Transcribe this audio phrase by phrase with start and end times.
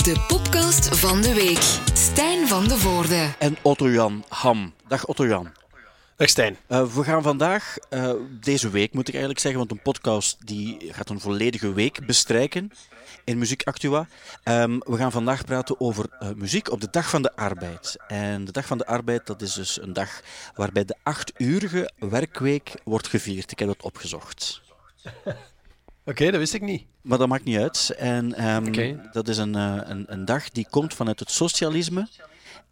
[0.00, 1.80] De podcast van de week.
[1.94, 3.34] Stijn van de Voorde.
[3.38, 4.72] En Otto-Jan Ham.
[4.88, 5.52] Dag Otto-Jan.
[6.16, 6.56] Dag Stijn.
[6.68, 10.92] Uh, we gaan vandaag, uh, deze week moet ik eigenlijk zeggen, want een podcast die
[10.92, 12.72] gaat een volledige week bestrijken
[13.24, 14.08] in Muziek Actua.
[14.44, 17.96] Um, we gaan vandaag praten over uh, muziek op de Dag van de Arbeid.
[18.08, 20.20] En de Dag van de Arbeid, dat is dus een dag
[20.54, 23.50] waarbij de achtuurige werkweek wordt gevierd.
[23.50, 24.60] Ik heb dat opgezocht.
[26.10, 26.84] Oké, okay, dat wist ik niet.
[27.00, 27.94] Maar dat maakt niet uit.
[27.98, 29.00] En um, okay.
[29.12, 32.08] dat is een, uh, een, een, dag die komt vanuit het socialisme.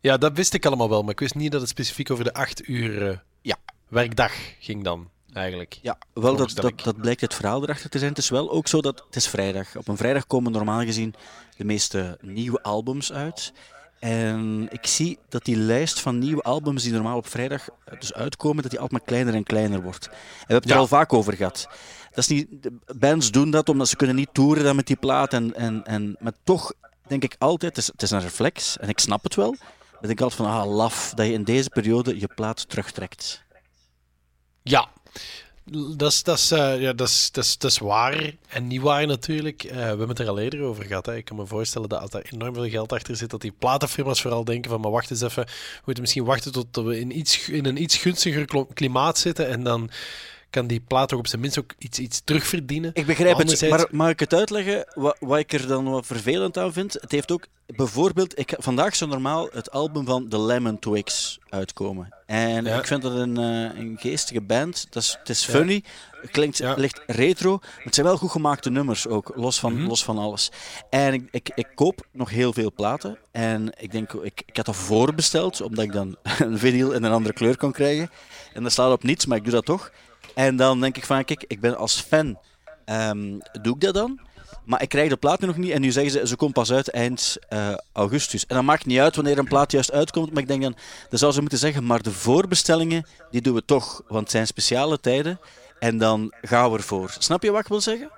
[0.01, 2.33] Ja, dat wist ik allemaal wel, maar ik wist niet dat het specifiek over de
[2.33, 3.57] acht uur uh, ja.
[3.89, 5.09] werkdag ging dan.
[5.33, 5.79] Eigenlijk.
[5.83, 8.11] Ja, wel dat, dat, dat blijkt het verhaal erachter te zijn.
[8.11, 9.77] Het is wel ook zo dat het is vrijdag.
[9.77, 11.15] Op een vrijdag komen normaal gezien
[11.57, 13.53] de meeste nieuwe albums uit.
[13.99, 18.63] En ik zie dat die lijst van nieuwe albums die normaal op vrijdag dus uitkomen,
[18.63, 20.07] dat die altijd maar kleiner en kleiner wordt.
[20.07, 20.75] En we hebben het ja.
[20.75, 21.69] er al vaak over gehad.
[22.19, 25.33] Dat is niet, bands doen dat omdat ze kunnen niet toeren dan met die plaat.
[25.33, 26.73] En, en, en, maar toch
[27.07, 29.57] denk ik altijd, het is, het is een reflex, en ik snap het wel.
[30.01, 33.43] Denk ik altijd van, ah, laf, dat je in deze periode je plaat terugtrekt.
[34.63, 34.89] Ja,
[35.97, 38.81] dat is, dat, is, uh, ja, dat, is, dat, is, dat is waar en niet
[38.81, 39.65] waar natuurlijk.
[39.65, 41.07] Uh, we hebben het er al eerder over gehad.
[41.07, 41.17] Hè.
[41.17, 44.21] Ik kan me voorstellen dat als er enorm veel geld achter zit, dat die platenfirma's
[44.21, 47.49] vooral denken van, maar wacht eens even, we moeten misschien wachten tot we in, iets,
[47.49, 49.91] in een iets gunstiger klimaat zitten en dan
[50.51, 52.91] kan die plaat toch op zijn minst ook iets, iets terugverdienen.
[52.95, 56.59] Ik begrijp het, maar mag ik het uitleggen wat, wat ik er dan wat vervelend
[56.59, 56.93] aan vind?
[56.93, 57.47] Het heeft ook
[57.77, 62.15] bijvoorbeeld, ik, vandaag zou normaal het album van The Lemon Twigs uitkomen.
[62.27, 64.87] En ik vind dat een, uh, een geestige band.
[64.91, 65.83] Dat is, het is funny,
[66.23, 66.29] ja.
[66.31, 69.89] klinkt licht retro, maar het zijn wel goed gemaakte nummers ook, los van, mm -hmm.
[69.89, 70.51] los van alles.
[70.91, 73.19] En ik, ik, ik, koop nog heel veel platen.
[73.31, 77.13] En ik denk, ik, ik had dat voorbesteld, omdat ik dan een vinyl in een
[77.13, 78.11] andere kleur kon krijgen.
[78.53, 79.91] En dat staat op niets, maar ik doe dat toch.
[80.39, 82.39] En dan denk ik van, kijk, ik ben als fan,
[82.87, 84.21] um, doe ik dat dan?
[84.65, 86.73] Maar ik krijg de plaat nu nog niet en nu zeggen ze, ze komt pas
[86.73, 88.47] uit eind uh, augustus.
[88.47, 90.77] En dat maakt niet uit wanneer een plaat juist uitkomt, maar ik denk dan,
[91.09, 94.47] dan zou ze moeten zeggen, maar de voorbestellingen, die doen we toch, want het zijn
[94.47, 95.41] speciale tijden.
[95.79, 97.15] En dan gaan we ervoor.
[97.19, 98.11] Snap je wat ik wil zeggen?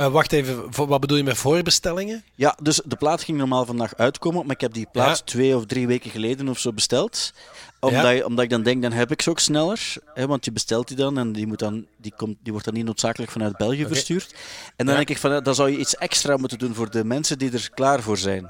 [0.00, 2.24] Uh, wacht even, wat bedoel je met voorbestellingen?
[2.34, 5.24] Ja, dus de plaat ging normaal vandaag uitkomen, maar ik heb die plaat ja.
[5.24, 7.32] twee of drie weken geleden of zo besteld.
[7.80, 8.10] Omdat, ja.
[8.10, 9.94] je, omdat ik dan denk, dan heb ik ze ook sneller.
[10.14, 12.74] Hè, want je bestelt die dan en die, moet dan, die, komt, die wordt dan
[12.74, 13.92] niet noodzakelijk vanuit België okay.
[13.92, 14.34] verstuurd.
[14.76, 14.94] En dan ja.
[14.94, 17.70] denk ik van, dan zou je iets extra moeten doen voor de mensen die er
[17.74, 18.42] klaar voor zijn.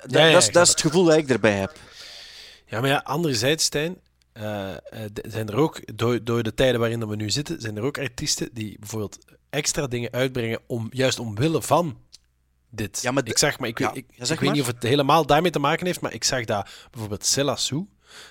[0.00, 1.76] Dat, dat, is, dat is het gevoel dat ik erbij heb.
[2.66, 3.96] Ja, maar ja, anderzijds, Stijn,
[4.34, 4.70] uh,
[5.12, 8.48] zijn er ook, door, door de tijden waarin we nu zitten, zijn er ook artiesten
[8.52, 9.18] die bijvoorbeeld
[9.50, 11.98] extra dingen uitbrengen om juist omwille van
[12.70, 13.02] dit.
[13.02, 15.58] Ja, maar ik zag, maar ik, ja, ik, weet niet of het helemaal daarmee te
[15.58, 17.86] maken heeft, maar ik zag dat bijvoorbeeld Sella Sue,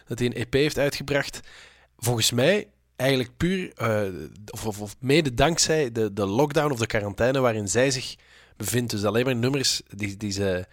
[0.06, 1.39] dat hij een EP heeft uitgebracht,
[1.97, 6.88] volgens mij eigenlijk puur, uh, of, of, of, mede dankzij de, de lockdown of de
[6.88, 8.16] quarantaine waarin zij zich
[8.57, 8.91] bevindt.
[8.91, 10.66] Dus alleen maar nummers die, die, ze,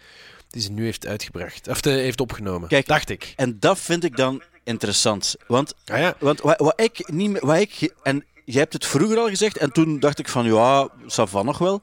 [0.49, 3.33] die ze nu heeft uitgebracht, of de, heeft opgenomen, Kijk, dacht ik.
[3.35, 5.35] En dat vind ik dan interessant.
[5.47, 6.15] Want, ah ja.
[6.19, 9.71] want wat, wat, ik niet wat ik, en jij hebt het vroeger al gezegd en
[9.71, 11.81] toen dacht ik van ja, ça va nog wel.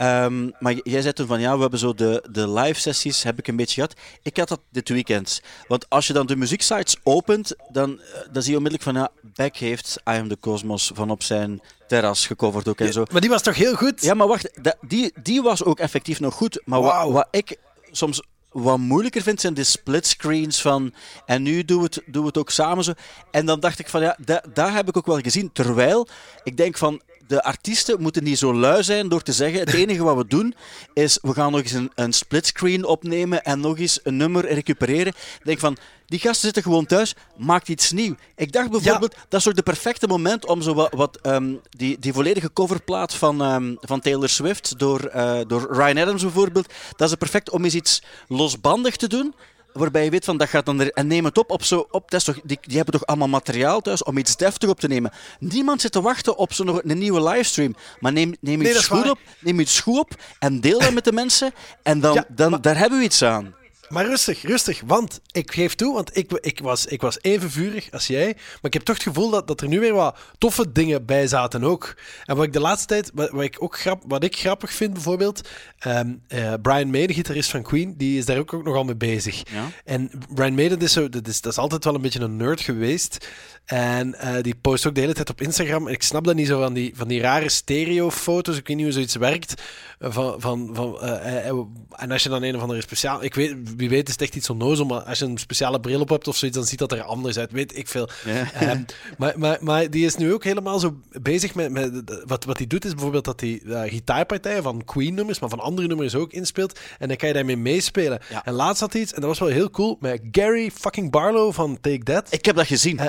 [0.00, 3.38] Um, maar jij zei toen van ja, we hebben zo de, de live sessies, heb
[3.38, 3.94] ik een beetje gehad.
[4.22, 5.42] Ik had dat dit weekend.
[5.66, 9.56] Want als je dan de muzieksites opent, dan, dan zie je onmiddellijk van ja, Beck
[9.56, 13.04] heeft I Am The Cosmos van op zijn terras gecoverd ook en zo.
[13.12, 14.02] maar die was toch heel goed?
[14.02, 16.62] Ja, maar wacht, die, die was ook effectief nog goed.
[16.64, 17.04] Maar wow.
[17.04, 17.56] wat, wat ik
[17.90, 20.94] soms wat moeilijker vind, zijn de splitscreens van.
[21.26, 22.92] En nu doen we het, doen we het ook samen zo.
[23.30, 25.52] En dan dacht ik van ja, da, daar heb ik ook wel gezien.
[25.52, 26.08] Terwijl
[26.44, 27.02] ik denk van.
[27.26, 30.54] De artiesten moeten niet zo lui zijn door te zeggen: het enige wat we doen
[30.94, 35.12] is we gaan nog eens een, een splitscreen opnemen en nog eens een nummer recupereren.
[35.38, 35.76] Ik denk van
[36.12, 38.14] die gasten zitten gewoon thuis, maakt iets nieuw.
[38.36, 39.24] Ik dacht bijvoorbeeld, ja.
[39.28, 43.14] dat is ook de perfecte moment om zo wat, wat um, die, die volledige coverplaat
[43.14, 47.64] van, um, van Taylor Swift door, uh, door Ryan Adams bijvoorbeeld, dat is perfect om
[47.64, 49.34] eens iets losbandig te doen.
[49.72, 52.10] Waarbij je weet van dat gaat dan er, en neem het op op zo op.
[52.10, 55.12] Dat toch, die, die hebben toch allemaal materiaal thuis om iets deftig op te nemen.
[55.38, 57.74] Niemand zit te wachten op zo'n een nieuwe livestream.
[58.00, 61.04] Maar neem, neem iets nee, goed op, neem iets goed op en deel dat met
[61.04, 61.52] de mensen.
[61.82, 62.60] En dan, ja, dan maar...
[62.60, 63.54] daar hebben we iets aan.
[63.92, 64.82] Maar rustig, rustig.
[64.86, 68.26] Want ik geef toe, want ik, ik, was, ik was even vurig als jij.
[68.34, 71.26] Maar ik heb toch het gevoel dat, dat er nu weer wat toffe dingen bij
[71.26, 71.94] zaten ook.
[72.24, 74.92] En wat ik de laatste tijd, wat, wat ik, ook grap, wat ik grappig vind
[74.92, 75.48] bijvoorbeeld.
[75.86, 78.96] Um, uh, Brian May, de gitarist van Queen, die is daar ook, ook nogal mee
[78.96, 79.42] bezig.
[79.50, 79.70] Ja?
[79.84, 82.36] En Brian May, dat is, zo, dat, is, dat is altijd wel een beetje een
[82.36, 83.28] nerd geweest.
[83.64, 85.86] En uh, die post ook de hele tijd op Instagram.
[85.86, 88.56] En ik snap dat niet zo van die, van die rare stereofoto's.
[88.56, 89.62] Ik weet niet hoe zoiets werkt.
[90.00, 91.46] Van, van, van, uh,
[91.90, 93.24] en als je dan een of andere speciaal.
[93.24, 96.00] Ik weet, wie weet is het echt iets onnozel, maar als je een speciale bril
[96.00, 97.52] op hebt of zoiets, dan ziet dat er anders uit.
[97.52, 98.08] Weet ik veel.
[98.24, 98.52] Ja.
[98.52, 98.82] Ehm,
[99.18, 101.70] maar, maar, maar die is nu ook helemaal zo bezig met...
[101.70, 105.60] met wat, wat hij doet is bijvoorbeeld dat hij uh, gitaarpartijen van Queen-nummers, maar van
[105.60, 106.78] andere nummers ook inspeelt.
[106.98, 108.20] En dan kan je daarmee meespelen.
[108.30, 108.44] Ja.
[108.44, 111.52] En laatst had hij iets, en dat was wel heel cool, met Gary fucking Barlow
[111.52, 112.26] van Take That.
[112.30, 112.98] Ik heb dat gezien.
[112.98, 113.06] Eh,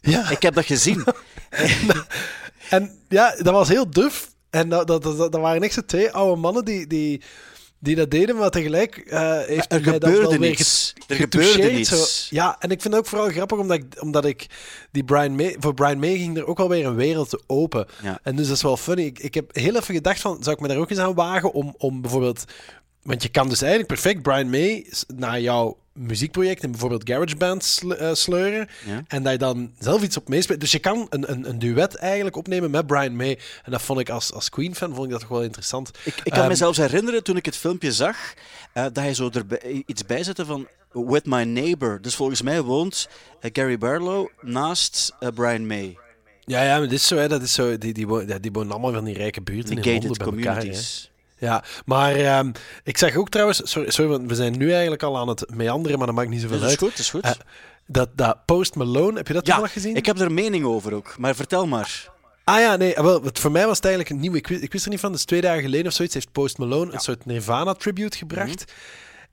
[0.00, 0.30] ja.
[0.30, 1.04] Ik heb dat gezien.
[2.72, 4.30] En ja, dat was heel duf.
[4.50, 7.22] En dat, dat, dat, dat waren echt zo twee oude mannen die, die,
[7.82, 10.92] die dat deden, maar tegelijk eh heeft er mij dat wel weer niets.
[11.06, 11.88] Er gebeurde niets.
[11.88, 12.34] zo.
[12.34, 14.46] Ja, en ik vind het ook vooral grappig omdat ik, omdat ik
[14.90, 17.86] die Brian May, voor Brian May ging er ook wel weer een wereld te open.
[18.02, 18.18] Ja.
[18.22, 19.02] En dus dat is wel funny.
[19.04, 21.52] Ik, ik heb heel even gedacht van, zou ik me daar ook eens aan wagen
[21.52, 22.44] om, om bijvoorbeeld...
[23.02, 27.90] Want je kan dus eigenlijk perfect Brian May naar jouw muziekproject in bijvoorbeeld GarageBand sl-
[27.90, 28.68] eh, sleuren.
[28.86, 29.02] Ja.
[29.08, 30.60] En dat je dan zelf iets op meespeelt.
[30.60, 33.38] Dus je kan een, een, een duet eigenlijk opnemen met Brian May.
[33.64, 35.90] En dat vond ik als, als Queen-fan vond ik dat toch wel interessant.
[36.04, 38.16] Ik, ik kan Ehm, me zelfs herinneren toen ik het filmpje zag,
[38.72, 41.98] eh, dat hij zo erbij, iets bij zette van With My Neighbor.
[42.02, 43.08] Dus volgens mij woont
[43.40, 45.96] eh, Gary Barlow naast Brian May.
[46.44, 48.92] Ja, ja, maar dit is zo, hè, dat is zo, die, die, die wonen allemaal
[48.92, 50.64] van die rijke buurten Die gated bij elkaar.
[51.42, 52.50] Ja, maar ehm,
[52.84, 55.98] ik zag ook trouwens, sorry, sorry, want we zijn nu eigenlijk al aan het meanderen,
[55.98, 56.78] maar dat maakt niet zoveel dat is uit.
[56.78, 57.22] goed, dat is goed.
[57.22, 57.30] Eh,
[57.86, 59.96] dat, dat Post Malone, heb je dat ja, toevallig gezien?
[59.96, 62.10] ik heb er een mening over ook, maar vertel maar.
[62.44, 64.36] Ah ja, nee, wel, het, voor mij was het eigenlijk een nieuwe.
[64.36, 66.58] Ik, wist- ik wist er niet van, dus twee dagen geleden of zoiets heeft Post
[66.58, 68.64] Malone een soort Nirvana-tribute gebracht.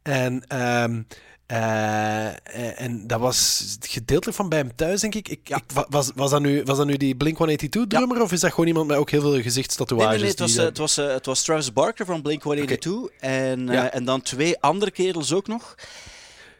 [0.03, 0.15] Mhm.
[0.15, 1.01] En, ehm,
[1.49, 5.27] eh, eh, en dat was gedeeltelijk van bij hem thuis, denk ik.
[5.29, 8.49] ik, ik wa- was, was, dat nu, was dat nu die Blink-182-drummer of is dat
[8.51, 10.09] gewoon iemand met ook heel veel Nee, gezichtstatoeages?
[10.11, 13.69] nee, nee, het was, eh, dan- het, was, het was Travis Barker van Blink-182 en,
[13.69, 13.91] eh, Ja.
[13.91, 15.75] en dan twee andere kerels ook nog.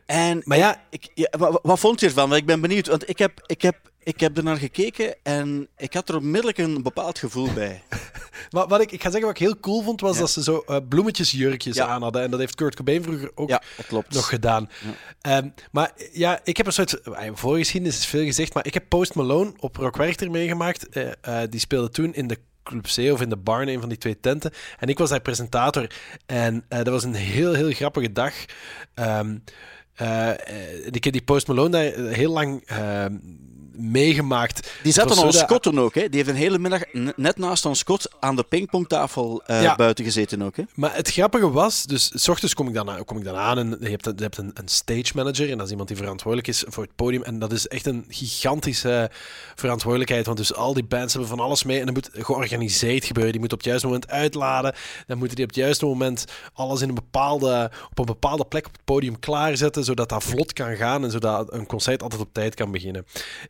[0.05, 1.27] En Maar ja, Ik,
[1.61, 2.29] wat vond je ervan?
[2.29, 2.87] Want ik ben benieuwd.
[2.87, 3.75] Want ik heb, ik, heb,
[4.09, 7.83] ik heb er naar gekeken en ik had er onmiddellijk een bepaald gevoel bij.
[8.49, 10.19] wat, wat ik, ik ga zeggen wat ik heel cool vond, was Ja.
[10.19, 11.85] dat ze zo eh, bloemetjesjurkjes Ja.
[11.87, 12.21] aan hadden.
[12.21, 14.13] En dat heeft Kurt Cobain vroeger ook Ja, klopt.
[14.13, 14.69] nog gedaan.
[15.21, 17.01] Ehm, maar ja, ik heb een soort...
[17.01, 20.89] eh, Voorgeschiedenis is veel gezegd, maar ik heb Post Malone op Rock Werchter meegemaakt.
[20.89, 23.97] Eh, die speelde toen in de Club C of in de Barn, een van die
[23.97, 24.51] twee tenten.
[24.79, 25.87] En ik was daar presentator.
[26.25, 28.33] En dat was een heel, heel grappige dag.
[28.93, 29.37] Ehm,
[29.93, 33.15] eh, eh, ik heb die Post Malone daar heel lang ehm,
[33.79, 34.71] meegemaakt.
[34.83, 35.95] Die zat was ons Scott toen ook.
[35.95, 36.01] Hè.
[36.09, 36.81] Die heeft een hele middag
[37.15, 39.75] net naast ons Scott aan de pingpongtafel eh, Ja.
[39.75, 40.55] buiten gezeten ook.
[40.57, 40.63] Hè.
[40.75, 43.57] Maar het grappige was, dus s ochtends kom ik dan, aan- kom ik dan aan
[43.57, 45.97] en je hebt, een- je hebt een, een stage manager en dat is iemand die
[45.97, 47.23] verantwoordelijk is voor het podium.
[47.23, 49.09] En dat is echt een gigantische
[49.55, 53.31] verantwoordelijkheid, want dus al die bands hebben van alles mee en dat moet georganiseerd gebeuren.
[53.31, 54.73] Die moet op het juiste moment uitladen,
[55.07, 58.65] dan moeten die op het juiste moment alles in een bepaalde, op een bepaalde plek
[58.65, 62.33] op het podium klaarzetten, zodat dat vlot kan gaan en zodat een concert altijd op
[62.33, 63.05] tijd kan beginnen.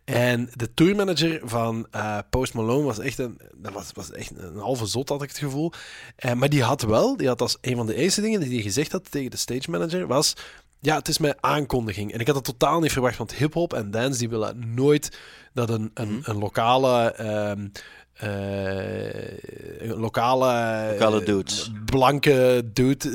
[0.05, 0.17] En
[0.56, 4.86] de tourmanager van eh, Post Malone was echt een, dat was, was echt een halve
[4.86, 5.71] zot, had ik het gevoel.
[6.16, 8.62] Eh, maar die had wel, die had als een van de eerste dingen die hij
[8.62, 10.33] gezegd had tegen de stage manager, was...
[10.81, 12.13] Ja, het is mijn aankondiging.
[12.13, 15.18] En ik had het totaal niet verwacht, want hip-hop en dance die willen nooit
[15.54, 17.12] dat een, een, een lokale.
[17.12, 17.68] ehm,
[18.13, 21.51] eh, een lokale, Lokale eh, dude.
[21.86, 23.13] blanke dude eh,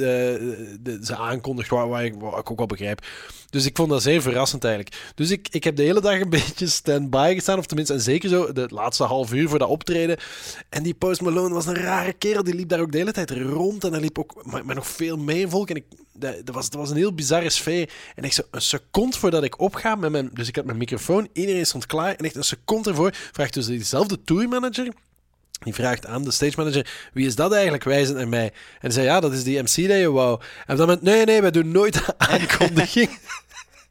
[0.80, 3.06] de- ze aankondigt, waar, waar, ik, waar ik ook wel begrijp.
[3.54, 4.96] Dus ik vond dat zeer verrassend eigenlijk.
[5.14, 8.28] Dus ik, ik heb de hele dag een beetje stand-by gestaan, of tenminste, en zeker
[8.28, 10.16] zo de laatste half uur voor dat optreden.
[10.68, 13.30] En die Post Malone was een rare kerel, die liep daar ook de hele tijd
[13.30, 15.70] rond en er liep ook met, nog veel meer volk.
[15.70, 17.90] En ik, dat, dat, was, dat was een heel bizarre sfeer.
[18.14, 21.28] En echt zo een seconde voordat ik opga met mijn, dus ik had mijn microfoon,
[21.32, 24.88] iedereen stond klaar, en echt een seconde ervoor vraagt dus diezelfde tourmanager,
[25.64, 27.84] die vraagt aan de stage manager: wie is dat eigenlijk?
[27.84, 28.44] Wijzend naar mij.
[28.44, 30.40] En hij zei: ja, dat is die MC dat je wou.
[30.66, 33.18] En op dat moment: nee, nee, wij doen nooit aankondiging.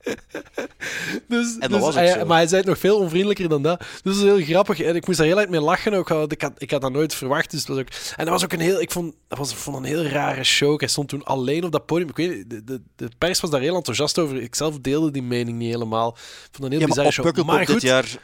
[1.28, 2.26] dus, dat dus was hij- zo.
[2.26, 3.80] Maar hij zei het nog veel onvriendelijker dan dat.
[3.80, 4.80] Dus dat is heel grappig.
[4.80, 6.10] En ik moest daar heel erg mee lachen ook.
[6.32, 7.52] Ik had, ik had dat nooit verwacht.
[7.52, 8.82] Dus was ook, en dat was ook een heel...
[8.82, 10.80] Ik vond, dat was, ik vond een heel rare show.
[10.80, 12.10] Hij stond toen alleen op dat podium.
[12.10, 14.42] Ik weet niet, de, de, de pers was daar heel enthousiast over.
[14.42, 16.10] Ik zelf deelde die mening niet helemaal.
[16.10, 17.26] Ik vond een heel Ja, bizarre show.
[17.26, 18.18] Pukkelpop Maar dit goed, jaar...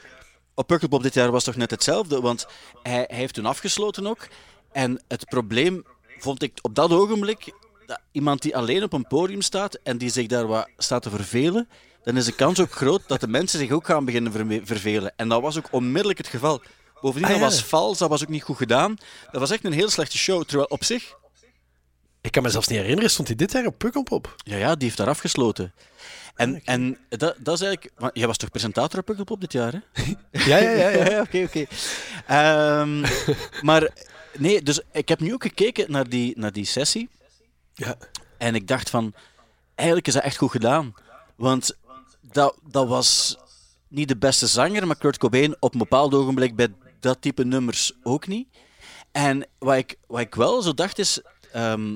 [0.54, 2.48] Op Pukkelpop dit jaar was toch net hetzelfde, want
[2.84, 4.28] hij, hij heeft toen afgesloten ook.
[4.72, 5.84] En het probleem
[6.18, 7.54] vond ik op dat ogenblik,
[7.90, 11.10] dat iemand die alleen op een podium staat en die zich daar wat staat te
[11.10, 11.70] vervelen,
[12.04, 15.14] dan is de kans ook groot dat de mensen zich ook gaan beginnen vervelen.
[15.16, 16.62] En dat was ook onmiddellijk het geval.
[17.02, 18.96] Bovendien, Ah, dat was vals, dat was ook niet goed gedaan.
[19.32, 20.44] Dat was echt een heel slechte show.
[20.44, 21.14] Terwijl op zich,
[22.22, 24.36] ik kan me zelfs niet herinneren, stond hij dit jaar op Pukkelpop?
[24.44, 25.74] ja, ja die heeft daar afgesloten.
[26.36, 27.92] En, en dat, dat is eigenlijk...
[27.98, 30.04] want Jij was toch presentator op Pukkelpop dit jaar, hè?
[30.50, 30.90] Ja, ja, ja.
[30.90, 31.10] ja.
[31.10, 31.66] ja, oké, oké.
[32.28, 33.06] Ehm,
[33.62, 33.90] maar
[34.38, 37.10] nee, dus ik heb nu ook gekeken naar die, naar die sessie.
[37.80, 37.98] Ja.
[38.38, 39.14] En ik dacht van,
[39.76, 40.94] eigenlijk is dat echt goed gedaan.
[41.36, 41.78] Want
[42.22, 43.38] dat, dat was
[43.88, 46.68] niet de beste zanger, maar Kurt Cobain op een bepaald ogenblik bij
[47.00, 48.48] dat type nummers ook niet.
[49.12, 51.22] En wat ik, wat ik wel zo dacht is,
[51.52, 51.96] ehm,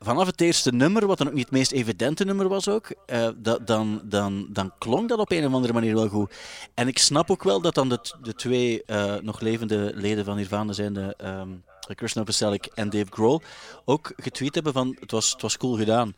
[0.00, 3.28] vanaf het eerste nummer, wat dan ook niet het meest evidente nummer was ook, uh,
[3.64, 6.34] dan, dan, dan klonk dat op een of andere manier wel goed.
[6.74, 10.36] En ik snap ook wel dat dan de, de twee uh, nog levende leden van
[10.36, 11.64] Nirvana zijn, de, um,
[11.94, 13.42] Chris Novoselic en Dave Grohl,
[13.84, 16.14] ook getweet hebben van het was, het was cool gedaan.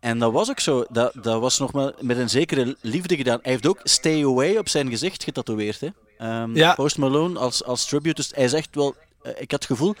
[0.00, 0.84] En dat was ook zo.
[0.88, 3.38] Dat, dat was nog maar met een zekere liefde gedaan.
[3.42, 5.80] Hij heeft ook Stay Away op zijn gezicht getatoeëerd.
[5.80, 5.88] Hè?
[6.42, 6.74] Um, ja.
[6.74, 8.14] Post Malone als, als tribute.
[8.14, 9.94] Dus hij zegt wel, uh, ik had het gevoel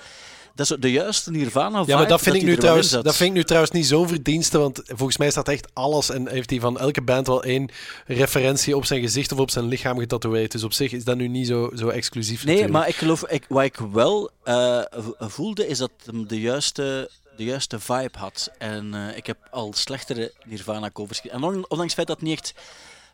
[0.58, 3.36] dat is de juiste Nirvana Ja, maar dat vind, ik nu trouwens, dat vind ik
[3.36, 6.78] nu trouwens niet zo'n verdienste, want volgens mij staat echt alles en heeft hij van
[6.78, 7.70] elke band wel één
[8.06, 10.52] referentie op zijn gezicht of op zijn lichaam getatoeëerd.
[10.52, 12.44] Dus op zich is dat nu niet zo, zo exclusief.
[12.44, 14.82] Nee, maar ik geloof, ik, wat ik wel uh,
[15.18, 18.50] voelde, is dat hem de juiste de juiste vibe had.
[18.58, 22.54] En uh, ik heb al slechtere Nirvana-covers En ondanks het feit dat het niet echt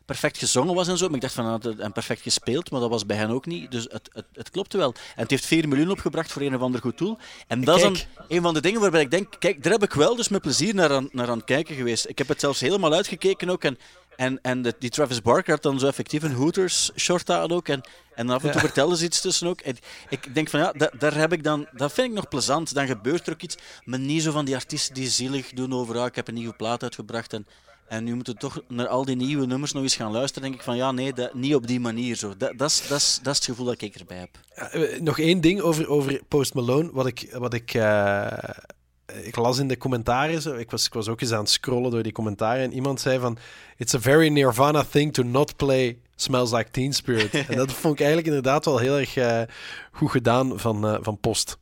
[0.05, 1.05] perfect gezongen was en zo.
[1.05, 3.71] Maar ik dacht van, en perfect gespeeld, maar dat was bij hen ook niet.
[3.71, 4.93] Dus het, het, het klopte wel.
[5.15, 7.17] En het heeft 4 miljoen opgebracht voor een of ander goed doel.
[7.47, 7.97] En dat is dan
[8.27, 10.75] een van de dingen waarbij ik denk, kijk, daar heb ik wel dus met plezier
[10.75, 12.09] naar aan, naar aan het kijken geweest.
[12.09, 13.63] Ik heb het zelfs helemaal uitgekeken ook.
[13.63, 13.77] En,
[14.15, 17.67] en, en de, die Travis Barker had dan zo effectief een Hooters short aan ook.
[17.67, 17.81] En,
[18.15, 18.65] en af en toe ja.
[18.65, 19.61] vertellen ze iets tussen ook.
[19.61, 19.77] En
[20.09, 22.73] ik denk van ja, da, daar heb ik dan, dat vind ik nog plezant.
[22.73, 23.57] Dan gebeurt er ook iets.
[23.83, 26.53] Maar niet zo van die artiesten die zielig doen over, ah, ik heb een nieuwe
[26.53, 27.33] plaat uitgebracht.
[27.33, 27.47] En,
[27.87, 30.43] en nu moeten we toch naar al die nieuwe nummers nog eens gaan luisteren.
[30.43, 32.15] denk ik van ja, nee, dat, niet op die manier.
[32.15, 32.37] Zo.
[32.37, 34.29] Dat, dat, is, dat, is, dat is het gevoel dat ik erbij heb.
[34.55, 36.89] Ja, eh, nog één ding over, over Post Malone.
[36.91, 38.27] Wat ik, wat ik, uh,
[39.23, 40.41] ik las in de commentaren.
[40.41, 40.53] Zo.
[40.53, 42.63] Ik, was, ik was ook eens aan het scrollen door die commentaren.
[42.63, 43.37] En iemand zei van:
[43.77, 47.33] It's a very Nirvana thing to not play Smells Like Teen Spirit.
[47.49, 49.41] en dat vond ik eigenlijk inderdaad wel heel erg uh,
[49.91, 51.57] goed gedaan van, van Post.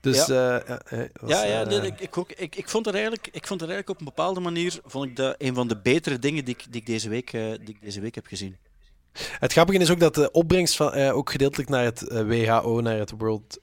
[0.00, 3.46] Dus ja, uh, ja, ja nee, ik, ik, ook, ik, ik, vond het eigenlijk, ik
[3.46, 6.44] vond het eigenlijk op een bepaalde manier vond ik dat een van de betere dingen
[6.44, 8.56] die ik, die ik, deze, week, die ik deze week heb gezien.
[9.38, 13.12] Het grappige is ook dat de opbrengst van, ook gedeeltelijk naar het WHO, naar het
[13.18, 13.60] World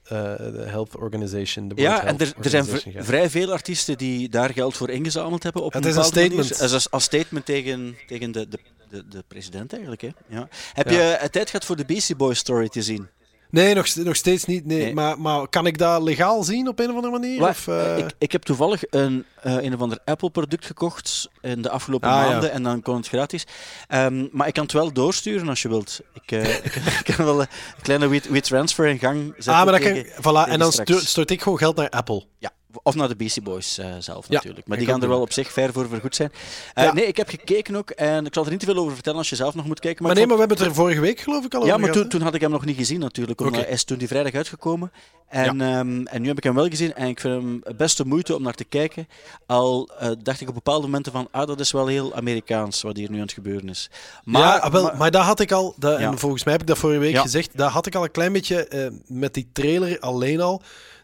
[0.66, 1.64] Health Organization.
[1.64, 2.64] World ja, Health en er, er zijn
[3.04, 5.62] vrij veel artiesten die daar geld voor ingezameld hebben.
[5.62, 6.50] Op het een is een statement.
[6.50, 10.02] Manier, als, als statement tegen, tegen de, de, de, de president eigenlijk.
[10.02, 10.08] Hè?
[10.28, 10.48] Ja.
[10.72, 10.98] Heb ja.
[11.22, 13.08] je tijd gehad voor de Beastie Boys story te zien?
[13.52, 14.66] Nee, nog, nog steeds niet.
[14.66, 14.78] Nee.
[14.78, 14.94] nee.
[14.94, 17.48] Maar, maar kan ik dat legaal zien op een of andere manier?
[17.48, 17.98] of, uh...
[17.98, 22.26] ik, ik heb toevallig een, uh, een of ander Apple-product gekocht in de afgelopen ah,
[22.26, 22.54] maanden ja.
[22.54, 23.46] en dan kon het gratis.
[23.88, 26.00] Um, maar ik kan het wel doorsturen als je wilt.
[26.14, 27.48] Ik, uh, ik, ik, kan wel een
[27.82, 29.52] kleine WeTransfer in gang zetten.
[29.52, 32.24] Ah, maar dat kan, voilà, en dan stort ik gewoon geld naar Apple.
[32.38, 32.50] Ja,
[32.82, 34.66] of naar de Beastie Boys uh, zelf natuurlijk.
[34.66, 36.30] Maar die gaan er wel op zich ver voor vergoed zijn.
[36.74, 36.92] Uh, ja.
[36.92, 37.90] Nee, ik heb gekeken ook.
[37.90, 40.04] En ik zal er niet te veel over vertellen als je zelf nog moet kijken.
[40.04, 41.80] Maar, maar nee, maar we hebben het er vorige week geloof ik al ja, over
[41.80, 43.40] maar toen, toen, had ik hem nog niet gezien natuurlijk.
[43.40, 43.66] Omdat okay.
[43.66, 44.92] hij is toen die vrijdag uitgekomen.
[45.28, 45.78] En, ja.
[45.78, 46.94] um, en nu heb ik hem wel gezien.
[46.94, 49.08] En ik vind hem best de moeite om naar te kijken.
[49.46, 51.28] Al uh, dacht ik op bepaalde momenten van...
[51.30, 53.90] Ah, dat is wel heel Amerikaans wat hier nu aan het gebeuren is.
[54.24, 55.74] Maar, ja, wel, maar, maar daar had ik al...
[55.78, 57.56] Dat, en volgens mij heb ik dat vorige week gezegd.
[57.56, 60.62] Daar had ik al een klein beetje met die trailer alleen al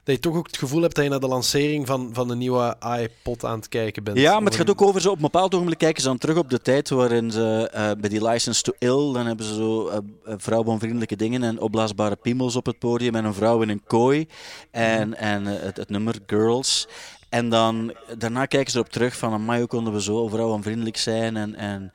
[0.09, 2.37] dat je toch ook het gevoel hebt dat je naar de lancering van, van de
[2.37, 4.19] nieuwe iPod aan het kijken bent.
[4.19, 6.37] Ja, maar het gaat ook over zo op een bepaald ogenblik kijken ze dan terug
[6.37, 9.89] op de tijd waarin ze uh, bij die License to Ill, dan hebben ze zo
[9.89, 9.97] uh,
[10.37, 14.29] vrouwonvriendelijke dingen en opblaasbare piemels op het podium en een vrouw in een kooi
[14.71, 16.89] en, en uh, het, het nummer Girls.
[17.29, 21.55] En dan, daarna kijken ze erop terug van, hoe konden we zo vrouwenvriendelijk zijn en...
[21.55, 21.93] en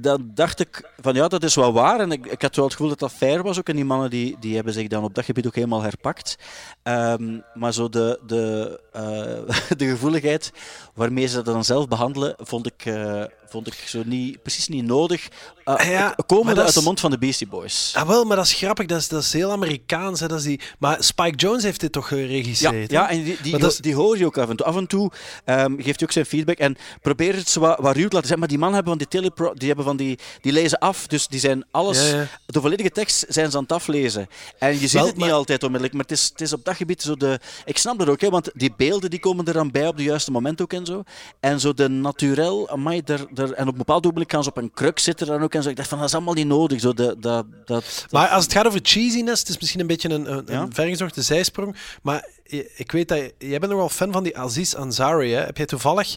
[0.00, 2.00] dan dacht ik van ja, dat is wel waar.
[2.00, 3.68] En ik, ik had wel het gevoel dat dat fair was ook.
[3.68, 6.36] En die mannen die, die hebben zich dan op dat gebied ook helemaal herpakt.
[6.82, 10.52] Um, maar zo de, de, uh, de gevoeligheid
[10.94, 14.84] waarmee ze dat dan zelf behandelen, vond ik, uh, vond ik zo niet, precies niet
[14.84, 15.28] nodig.
[15.64, 17.92] Uh, ja, komende uit de mond van de Beastie Boys.
[17.96, 18.86] Ah, wel, maar dat is grappig.
[18.86, 20.20] Dat is, dat is heel Amerikaans.
[20.20, 20.28] Hè?
[20.28, 20.60] Dat is die...
[20.78, 22.90] Maar Spike Jones heeft dit toch geregisseerd?
[22.90, 23.76] Ja, ja en die, die, is...
[23.76, 24.66] die hoor je ook af en toe.
[24.66, 25.10] Af en toe
[25.46, 28.26] um, geeft hij ook zijn feedback en probeert het zo wat, wat ruw te laten
[28.28, 28.38] zijn.
[28.38, 31.26] Maar die man hebben van die telepro die hebben van die, die lezen af, dus
[31.26, 34.28] die zijn alles, ja, de volledige tekst zijn ze aan het aflezen.
[34.58, 35.34] En je ziet Wel, het niet maar...
[35.34, 38.08] altijd onmiddellijk, maar het is, het is op dat gebied zo de, ik snap dat
[38.08, 40.72] ook, hè, want die beelden die komen er dan bij op de juiste moment ook
[40.72, 41.02] en zo.
[41.40, 43.02] En zo de naturel, amai,
[43.50, 45.68] en op een bepaald ogenblik gaan ze op een kruk zitten dan ook en zo.
[45.68, 46.80] Ik dacht van, dat is allemaal niet nodig.
[46.80, 50.10] Zo de, dat, dat, maar als het gaat over cheesiness, het is misschien een beetje
[50.10, 50.60] een, een, ja?
[50.60, 52.28] een vergezochte zijsprong, maar
[52.76, 55.40] ik weet dat jij bent nogal fan van die Aziz Ansari, hè?
[55.40, 56.16] Heb jij toevallig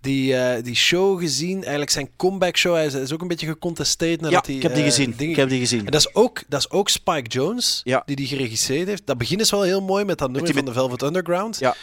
[0.00, 1.60] die, uh, die show gezien.
[1.60, 2.74] Eigenlijk zijn comeback show.
[2.74, 4.20] Hij is, is ook een beetje gecontesteerd.
[4.20, 5.14] Ja, hij, ik heb die uh, gezien.
[5.16, 5.32] Dingen...
[5.32, 5.84] Ik heb die gezien.
[5.84, 8.02] En dat is ook, dat is ook Spike Jones, ja.
[8.06, 9.06] die die geregisseerd heeft.
[9.06, 11.58] Dat begin is wel heel mooi met dat nummer met van de Velvet Underground.
[11.58, 11.74] Ja.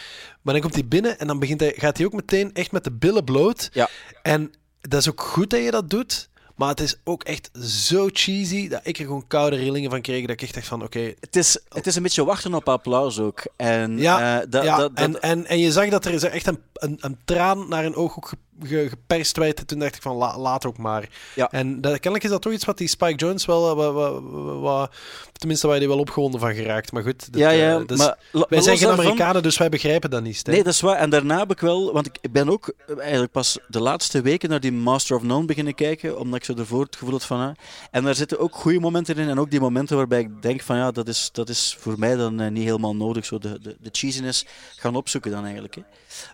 [0.41, 2.83] Maar dan komt hij binnen en dan begint hij, gaat hij ook meteen echt met
[2.83, 3.69] de billen bloot.
[3.73, 3.89] Ja.
[4.21, 4.51] En
[4.87, 6.29] dat is ook goed dat je dat doet.
[6.55, 10.21] Maar het is ook echt zo cheesy dat ik er gewoon koude rillingen van kreeg.
[10.21, 10.97] Dat ik echt dacht van, oké...
[10.97, 11.15] Okay.
[11.19, 13.43] Het, is, het is een beetje wachten op applaus ook.
[13.55, 16.97] En, ja, uh, dat, en, en, en je zag dat er is echt een, een,
[16.99, 20.65] een traan naar een oog ook ge- geperst werd, toen dacht ik van la- laat
[20.65, 21.09] ook maar.
[21.35, 21.51] Ja.
[21.51, 24.59] En dat, kennelijk is dat toch iets wat die Spike Jones wel, eh, wa- wa-
[24.59, 24.89] wa-
[25.33, 26.91] tenminste waar hij wel opgewonden van geraakt.
[26.91, 28.17] Maar goed, dat, ja, ja, eh, maar,
[28.49, 30.35] wij zijn geen daarvan- Amerikanen, dus wij begrijpen dat niet.
[30.37, 30.55] Stijn.
[30.55, 30.95] Nee, dat is waar.
[30.97, 34.49] En daarna heb ik wel, want ik ben ook eh, eigenlijk pas de laatste weken
[34.49, 37.39] naar die Master of None beginnen kijken, omdat ik zo ervoor het gevoel had van,
[37.39, 37.51] ah,
[37.91, 40.77] en daar zitten ook goede momenten in en ook die momenten waarbij ik denk van,
[40.77, 43.89] ja, dat is, dat is voor mij dan niet helemaal nodig, zo de, de, de
[43.91, 44.45] cheesiness
[44.75, 45.75] gaan opzoeken dan eigenlijk.
[45.75, 45.81] Hè.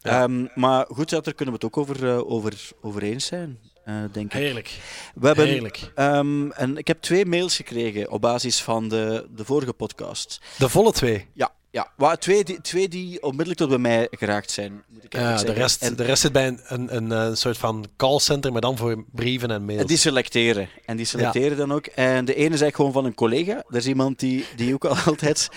[0.01, 0.24] Ja.
[0.24, 3.60] Ehm, maar goed, ja, daar kunnen we het ook over, eh, over, over eens zijn,
[3.86, 4.39] eh, denk ik.
[4.39, 4.80] Heerlijk.
[5.15, 5.91] We hebben, Heerlijk.
[5.96, 10.41] ehm, en ik heb twee mails gekregen op basis van de, de vorige podcast.
[10.58, 11.27] De volle twee.
[11.34, 12.15] Ja, ja.
[12.20, 14.84] Twee, die, twee die onmiddellijk tot bij mij geraakt zijn.
[14.88, 17.58] Moet ik Ja, de, rest, En- de rest zit bij een, een, een, eh, soort
[17.58, 19.82] van callcenter, maar dan voor brieven en mails.
[19.82, 20.70] En die selecteren.
[20.86, 21.86] En die selecteren dan ook.
[21.86, 23.63] En de ene is eigenlijk gewoon van een collega.
[23.70, 25.50] Er is iemand die, die ook altijd.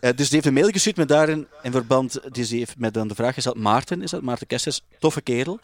[0.00, 2.20] Eh, dus die heeft een mail gestuurd met daarin in verband.
[2.32, 4.22] Die heeft met dan de vraag gesteld: Maarten, is dat?
[4.22, 5.60] Maarten Kesters, toffe kerel.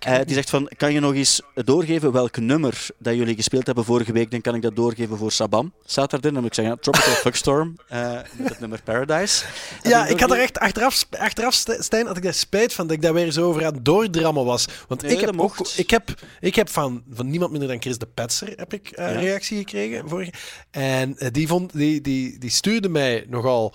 [0.00, 3.84] Eh, die zegt van: Kan je nog eens doorgeven welk nummer dat jullie gespeeld hebben
[3.84, 4.30] vorige week?
[4.30, 5.72] Dan kan ik dat doorgeven voor Sabam.
[5.94, 6.20] Daarin.
[6.20, 7.76] Dan moet ik zeggen: Tropical Fuckstorm.
[7.88, 9.44] eh met het nummer Paradise.
[9.82, 12.96] Ja, ik had er echt achteraf, achteraf St- Stijn, had ik daar spijt van dat
[12.96, 14.66] ik daar weer zo over aan het doordrammen was.
[14.88, 17.80] Want Nee, ik heb dat ook, ik heb, ik heb van, van niemand minder dan
[17.80, 19.06] Chris de Petser heb ik Ja.
[19.08, 20.08] reactie gekregen.
[20.08, 20.32] Vorige.
[20.70, 23.74] En die, vond, die, die, die stuurde mij nogal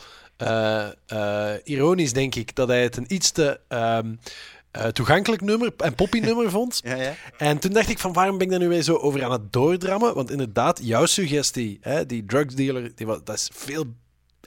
[1.63, 4.13] ironisch, denk ik, dat hij het een iets te ehm,
[4.71, 6.81] eh, toegankelijk nummer en poppy nummer vond.
[6.83, 7.13] Ja, ja.
[7.37, 9.53] En toen dacht ik van waarom ben ik daar nu weer zo over aan het
[9.53, 10.13] doordrammen?
[10.15, 13.85] Want inderdaad, jouw suggestie, hè, die drugsdealer, die, dat is veel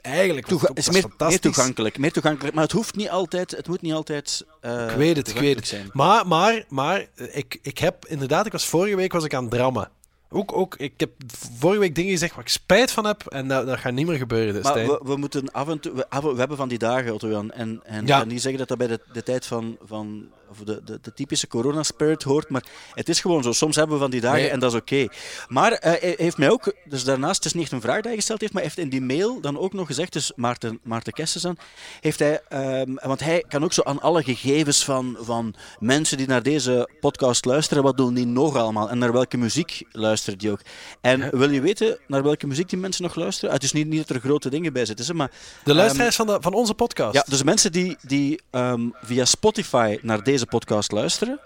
[0.01, 2.53] eigenlijk Toega- is meer, toegankelijk, meer toegankelijk.
[2.55, 3.51] Maar het hoeft niet altijd.
[3.51, 4.45] Het moet niet altijd.
[4.61, 5.67] eh, Ik weet het, ik weet het.
[5.67, 5.89] zijn.
[5.93, 9.51] Maar, maar, maar ik, ik heb inderdaad, ik was vorige week was ik aan het
[9.51, 9.89] drammen.
[10.35, 11.11] Ook, ook, ik heb
[11.57, 14.17] vorige week dingen gezegd waar ik spijt van heb en dat, dat gaat niet meer
[14.17, 15.93] gebeuren, Maar we, we moeten af en toe.
[15.93, 17.51] We, hebben van die dagen, Otto Jan.
[17.51, 18.21] En, en, Ja.
[18.21, 19.77] en die zeggen dat dat bij de, de tijd van.
[19.83, 22.49] van of de, de, de typische corona-spirit hoort.
[22.49, 23.51] Maar het is gewoon zo.
[23.51, 24.49] Soms hebben we van die dagen Nee.
[24.49, 25.07] en dat is oké.
[25.47, 26.73] Maar eh, hij heeft mij ook.
[26.85, 28.53] Dus daarnaast, het is niet echt een vraag die hij gesteld heeft.
[28.53, 30.13] Maar hij heeft in die mail dan ook nog gezegd.
[30.13, 31.57] Dus Maarten, Maarten Kessens dan.
[32.01, 32.41] Heeft hij.
[32.49, 36.89] ehm, want hij kan ook zo aan alle gegevens van, van mensen die naar deze
[36.99, 37.83] podcast luisteren.
[37.83, 38.89] Wat doen die nog allemaal?
[38.89, 40.59] En naar welke muziek luisteren die ook?
[41.01, 43.49] En wil je weten naar welke muziek die mensen nog luisteren?
[43.49, 45.31] Ah, het is niet, niet dat er grote dingen bij zitten, maar
[45.63, 47.13] de luisteraars van, de, van onze podcast.
[47.13, 51.39] ja, dus mensen die, die ehm, via Spotify naar deze podcast luisteren,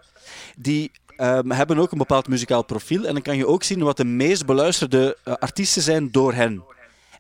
[0.58, 3.05] die ehm, hebben ook een bepaald muzikaal profiel.
[3.05, 6.64] En dan kan je ook zien wat de meest beluisterde eh, artiesten zijn door hen.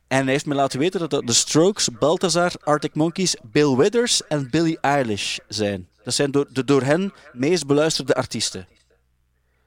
[0.07, 4.27] En hij heeft me laten weten dat dat de Strokes, Balthazar, Arctic Monkeys, Bill Withers
[4.27, 5.87] en Billie Eilish zijn.
[6.03, 8.67] Dat zijn door, de door hen meest beluisterde artiesten.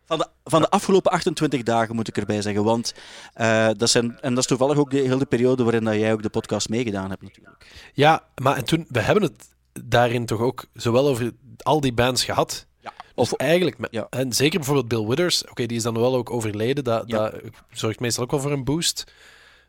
[0.07, 2.65] Van de, van de afgelopen 28 dagen moet ik erbij zeggen.
[2.65, 2.95] Want
[3.35, 6.23] eh, dat zijn, en dat is toevallig ook de hele periode waarin dat jij ook
[6.23, 7.67] de podcast meegedaan hebt natuurlijk.
[7.93, 12.25] Ja, maar en toen, we hebben het daarin toch ook zowel over al die bands
[12.25, 12.67] gehad.
[12.81, 12.93] Ja.
[13.15, 14.07] Of eigenlijk, met, Ja.
[14.11, 17.31] en zeker bijvoorbeeld Bill Withers, oké, die is dan wel ook overleden, dat, Ja.
[17.31, 19.05] dat zorgt meestal ook wel voor een boost.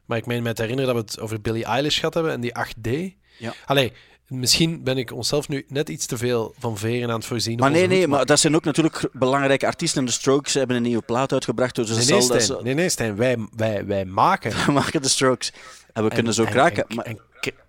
[0.06, 2.42] Maar ik meen me te herinneren dat we het over Billie Eilish gehad hebben en
[2.42, 2.90] die 8D.
[3.38, 3.54] Ja.
[3.66, 3.94] Allee,
[4.28, 7.60] misschien ben ik onszelf nu net iets te veel van veren aan het voorzien.
[7.60, 10.00] Maar nee, nee, maar dat zijn ook natuurlijk belangrijke artiesten.
[10.00, 11.76] En de Strokes hebben een nieuwe plaat uitgebracht.
[11.76, 14.52] Dus Nee, nee, dat nee, nee, Stijn, wij, wij, wij maken.
[14.66, 15.54] we maken de Strokes.
[15.94, 16.86] En we En- kunnen zo en- kraken.
[16.88, 17.20] En, maar, en,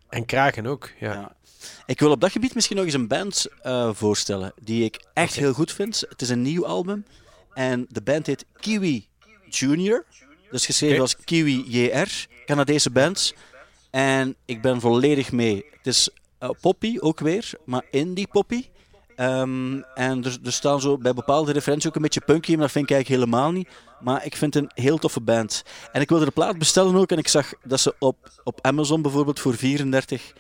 [0.09, 1.13] en kraken ook, ja.
[1.13, 1.37] ja.
[1.87, 4.53] Ik wil op dat gebied misschien nog eens een band eh, voorstellen.
[4.63, 6.05] Die ik echt heel goed vind.
[6.09, 7.05] Het is een nieuw album.
[7.53, 9.07] En de band heet Kiwi
[9.49, 10.05] Junior.
[10.51, 12.27] Dus geschreven als Kiwi JR.
[12.45, 13.35] Canadese band.
[13.91, 15.65] En ik ben volledig mee.
[15.77, 18.65] Het is eh, poppy ook weer, maar indie poppy.
[19.17, 22.71] Ehm, en er, er staan zo bij bepaalde referenties ook een beetje punky, maar dat
[22.71, 23.69] vind ik eigenlijk helemaal niet.
[24.01, 25.63] Maar ik vind het een heel toffe band.
[25.93, 29.03] En ik wilde de plaat bestellen ook en ik zag dat ze op, op Amazon
[29.03, 30.33] bijvoorbeeld voor 34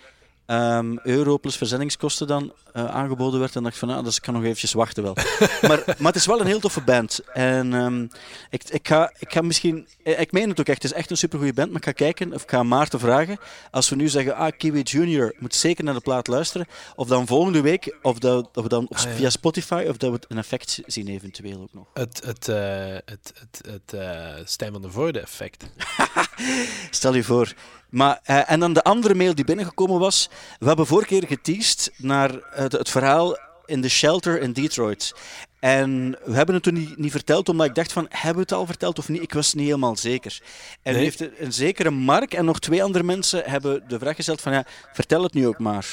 [0.47, 3.57] ehm, euro plus verzendingskosten dan eh, aangeboden werd.
[3.57, 5.15] En dacht van, ah, dus ik kan nog eventjes wachten wel.
[5.69, 7.21] maar, maar het is wel een heel toffe band.
[7.33, 8.03] En ehm,
[8.51, 9.87] ik, ik, ga, ik ga misschien...
[10.03, 11.93] eh, Ik meen het ook echt, het is echt een supergoeie band, maar ik ga
[11.93, 13.39] kijken, of ik ga Maarten vragen,
[13.71, 17.27] als we nu zeggen, ah, Kiwi Junior moet zeker naar de plaat luisteren, of dan
[17.27, 19.11] volgende week, of dat, of we dan op, Ah, ja.
[19.11, 21.87] via Spotify, of dat we een effect zien eventueel ook nog.
[21.95, 22.57] Het, het, eh,
[23.05, 25.65] het, het, het eh, Stijn van de Voorde effect.
[26.91, 27.53] Stel je voor.
[27.95, 30.29] Maar, eh, en dan de andere mail die binnengekomen was.
[30.59, 35.15] We hebben vorige keer geteased naar het, het verhaal in de shelter in Detroit.
[35.61, 38.53] En we hebben het toen niet, niet verteld, omdat ik dacht van, hebben we het
[38.53, 39.23] al verteld of niet?
[39.23, 40.41] Ik was niet helemaal zeker.
[40.83, 41.03] En Nee.
[41.03, 44.65] heeft een zekere Mark en nog twee andere mensen hebben de vraag gesteld van, ja,
[44.93, 45.87] vertel het nu ook maar.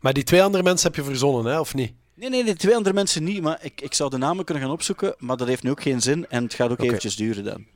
[0.00, 1.92] Maar die twee andere mensen heb je verzonnen, hè, of niet?
[2.14, 4.72] Nee, nee, de twee andere mensen niet, maar ik, ik zou de namen kunnen gaan
[4.72, 7.66] opzoeken, maar dat heeft nu ook geen zin en het gaat ook eventjes duren dan.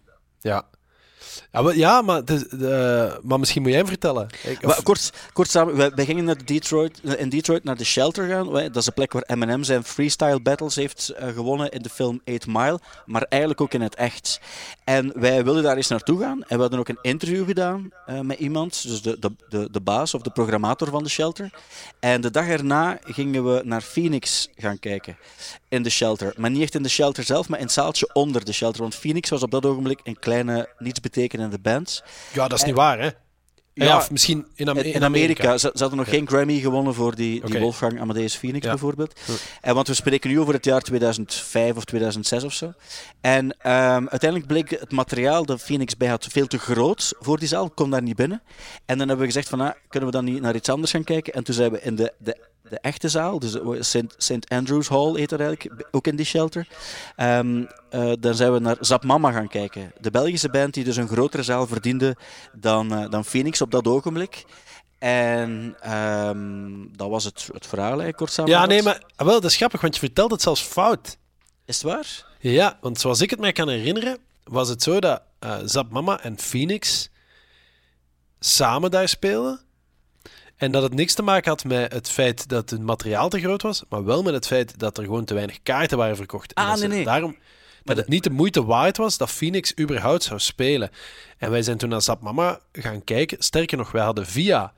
[0.40, 0.64] Ja.
[1.52, 4.28] Ja, maar, ja, maar, de, de, maar misschien moet jij hem vertellen.
[4.42, 8.50] Ik, kort, kort samen, wij, wij gingen naar Detroit, in Detroit naar de Shelter gaan.
[8.50, 11.88] Wij- Dat is de plek waar Eminem zijn freestyle battles heeft eh, gewonnen in de
[11.88, 14.40] film 8 Mile, maar eigenlijk ook in het echt.
[14.84, 18.20] En wij wilden daar eens naartoe gaan en we hadden ook een interview gedaan eh,
[18.20, 21.50] met iemand, dus de, de, de, de baas of de programmator van de Shelter.
[22.00, 25.16] En de dag erna gingen we naar Phoenix gaan kijken
[25.68, 26.34] in de Shelter.
[26.36, 28.80] Maar niet echt in de Shelter zelf, maar in het zaaltje onder de Shelter.
[28.80, 30.68] Want Phoenix was op dat ogenblik een kleine,
[31.22, 32.02] nietsbetekenende band.
[32.32, 33.10] ja, dat is niet waar, hè?
[33.74, 35.58] Ja, Ja, of misschien in, Am- In, in Amerika.
[35.58, 37.60] Ze, ze hadden nog geen Grammy gewonnen voor die, die.
[37.60, 38.70] Wolfgang Amadeus Phoenix Ja.
[38.70, 39.20] bijvoorbeeld.
[39.60, 42.72] En want we spreken nu over het jaar 2005 of 2006 of zo.
[43.20, 47.48] En ehm, uiteindelijk bleek het materiaal dat Phoenix bij had veel te groot voor die
[47.48, 47.70] zaal.
[47.70, 48.42] Kon daar niet binnen.
[48.86, 51.04] En dan hebben we gezegd van, ah, kunnen we dan niet naar iets anders gaan
[51.04, 51.32] kijken?
[51.32, 52.36] En toen zijn we in de, de,
[52.68, 53.56] de echte zaal, dus
[53.88, 54.14] St.
[54.16, 54.48] St.
[54.48, 56.66] Andrews Hall heet dat eigenlijk, ook in die shelter.
[57.16, 57.38] Eh,
[58.20, 59.92] dan zijn we naar Zap Mama gaan kijken.
[60.00, 62.16] De Belgische band die dus een grotere zaal verdiende
[62.52, 64.44] dan, eh, dan Phoenix op dat ogenblik.
[64.98, 68.68] En ehm, dat was het, het verhaal, eigenlijk, kort Ja, samengevat.
[68.68, 71.16] nee, maar ah, wel, dat is grappig, want je vertelt het zelfs fout.
[71.64, 72.24] Is het waar?
[72.38, 76.20] Ja, want zoals ik het mij kan herinneren, was het zo dat eh Zap Mama
[76.20, 77.10] en Phoenix
[78.40, 79.60] samen daar speelden.
[80.62, 83.62] En dat het niks te maken had met het feit dat het materiaal te groot
[83.62, 86.52] was, maar wel met het feit dat er gewoon te weinig kaarten waren verkocht.
[86.52, 87.04] En Ah, nee, nee.
[87.04, 87.36] Daarom
[87.84, 90.90] dat het niet de moeite waard was dat Phoenix überhaupt zou spelen.
[91.38, 93.42] En wij zijn toen naar Zap Mama gaan kijken.
[93.42, 94.72] Sterker nog, wij hadden via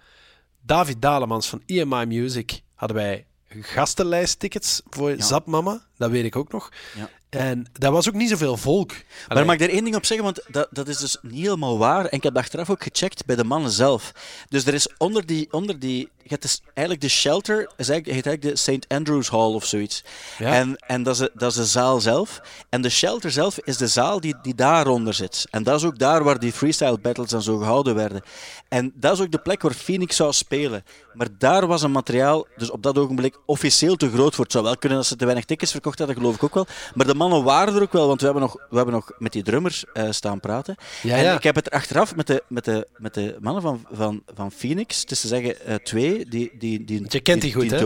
[0.62, 3.26] David Dalemans van EMI Music hadden wij
[3.60, 5.86] gastenlijsttickets voor Zap Mama.
[5.96, 6.72] Dat weet ik ook nog.
[6.96, 7.08] Ja.
[7.34, 8.88] En daar was ook niet zoveel volk.
[8.88, 10.24] Maar Allee, mag ik er één ding op zeggen?
[10.24, 12.04] Want dat, dat is dus niet helemaal waar.
[12.04, 14.12] En ik heb achteraf ook gecheckt bij de mannen zelf.
[14.48, 15.48] Dus er is onder die...
[15.50, 18.88] Onder die je hebt dus eigenlijk de shelter, is eigenlijk, heet eigenlijk de St.
[18.88, 20.04] Andrews Hall of zoiets.
[20.38, 20.52] Ja.
[20.52, 22.40] En, en dat, is, de- dat is de zaal zelf.
[22.68, 25.46] En de shelter zelf is de zaal die, die daaronder zit.
[25.50, 28.22] En dat is ook daar waar die freestyle battles en zo gehouden werden.
[28.68, 30.84] En dat is ook de plek waar Phoenix zou spelen.
[31.14, 34.44] Maar daar was een materiaal, dus op dat ogenblik, officieel te groot voor.
[34.44, 36.66] Het zou wel kunnen dat ze te weinig tickets verkocht hadden, geloof ik ook wel.
[36.94, 39.32] Maar de mannen waren er ook wel, want we hebben nog, we hebben nog met
[39.32, 40.76] die drummers eh, staan praten.
[41.02, 41.34] Ja, en ja.
[41.34, 44.50] ik heb het er achteraf met de, met de, met de mannen van, van, van
[44.50, 46.50] Phoenix, het is te zeggen eh, twee, die...
[46.58, 47.78] die, die je kent die goed, hè?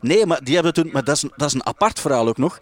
[0.00, 0.90] Nee, maar die hebben toen...
[0.92, 2.58] Maar dat is, een- dat is een apart verhaal ook nog.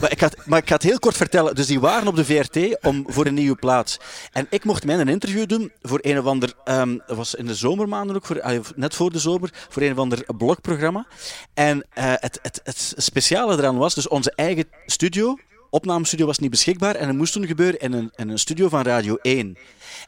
[0.00, 1.54] Maar ik, ga, het- maar ik ga het heel kort vertellen.
[1.54, 3.98] Dus die waren op de VRT om, voor een nieuwe plaats.
[4.32, 6.52] En ik mocht mij een interview doen voor een of ander...
[6.64, 8.42] ehm, dat was in de zomermaanden ook, voor,
[8.76, 11.06] net voor de zomer, voor een of ander blogprogramma.
[11.54, 15.36] En eh, het, het, het speciale eraan was, dus onze eigen studio...
[15.74, 18.82] Opnamestudio was niet beschikbaar en het moest toen gebeuren in een, in een studio van
[18.82, 19.56] Radio 1.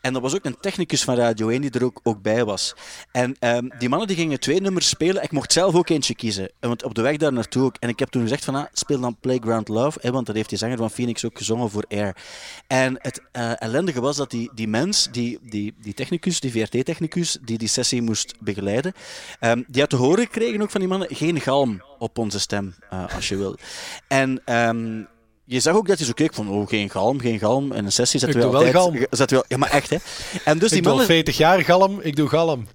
[0.00, 2.74] En er was ook een technicus van Radio 1 die er ook, ook bij was.
[3.12, 5.22] En ehm, die mannen die gingen twee nummers spelen.
[5.22, 6.50] Ik mocht zelf ook eentje kiezen.
[6.60, 7.76] Want op de weg daar naartoe ook.
[7.80, 9.98] En ik heb toen gezegd van, ah, speel dan Playground Love.
[10.02, 12.16] Hè, want dat heeft die zanger van Phoenix ook gezongen voor Air.
[12.66, 17.38] En het eh, ellendige was dat die, die mens, die, die, die technicus, die VRT-technicus,
[17.42, 18.92] die die sessie moest begeleiden,
[19.40, 22.74] ehm, die had te horen gekregen ook van die mannen, geen galm op onze stem,
[22.90, 23.56] eh, als je wil.
[24.08, 24.40] En...
[24.44, 25.02] ehm,
[25.46, 27.72] je zag ook dat hij zo keek van, oh, geen galm, geen galm.
[27.72, 28.84] En een sessie zetten Ik we doe wel altijd...
[28.84, 29.06] galm.
[29.10, 29.96] Zetten we, ja, maar echt, hè.
[30.44, 31.14] En dus die ik doe al mannen...
[31.14, 32.66] 40 jaar galm, ik doe galm.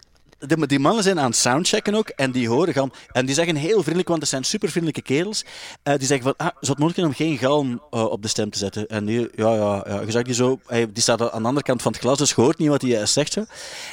[0.47, 2.91] Die, die mannen zijn aan het soundchecken ook en die horen galm.
[3.11, 5.45] En die zeggen heel vriendelijk, want het zijn super vriendelijke kerels.
[5.83, 8.27] eh, die zeggen van, ah, zou het mogelijk zijn om geen galm eh, op de
[8.27, 8.87] stem te zetten?
[8.87, 10.01] En die, ja, ja, ja.
[10.01, 12.29] Je zag die zo, hij, die staat aan de andere kant van het glas, dus
[12.29, 13.33] je hoort niet wat hij eh, zegt.
[13.33, 13.43] Zo.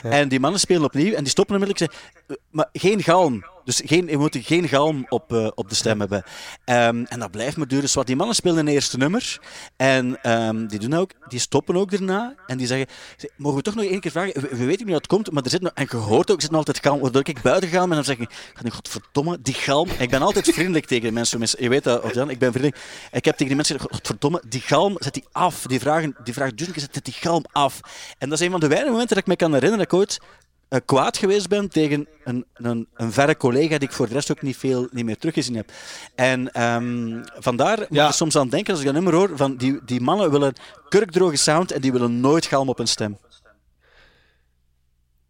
[0.03, 3.45] En die mannen spelen opnieuw en die stoppen onmiddellijk en zeggen, maar geen galm.
[3.69, 6.23] Dus geen, je moet geen galm op, eh, op de stem hebben.
[6.65, 7.85] Ehm, en dat blijft maar duren.
[7.85, 9.41] Dus wat die mannen spelen een eerste nummer.
[9.77, 12.35] En ehm, die, doen ook, die stoppen ook daarna.
[12.47, 14.41] En die zeggen, zeg, mogen we toch nog één keer vragen?
[14.41, 16.37] We, we weten niet hoe dat komt, maar er zit nog, en je hoort ook,
[16.37, 17.01] er zit nog altijd galm.
[17.01, 19.89] Waardoor ik buiten ga en dan zeg ik, "God, godverdomme, die galm.
[19.99, 21.63] Ik ben altijd vriendelijk tegen de mensen.
[21.63, 22.83] Je weet dat, Jan, ik ben vriendelijk.
[23.13, 25.63] Ik heb tegen die mensen gezegd, godverdomme, die galm, zet die af.
[25.67, 27.81] Die vragen, die vragen duizend keer, zet die galm af.
[28.19, 29.99] En dat is een van de weinige momenten dat ik me kan herinneren dat ik
[29.99, 30.21] ooit
[30.69, 34.31] eh, kwaad geweest ben tegen een, een, een verre collega die ik voor de rest
[34.31, 35.71] ook niet veel niet meer teruggezien heb.
[36.15, 38.07] En ehm, vandaar moet Ja.
[38.09, 40.53] ik soms aan denken als ik dat nummer hoor, van die, die mannen willen
[40.89, 43.19] kurkdroge sound en die willen nooit galm op hun stem.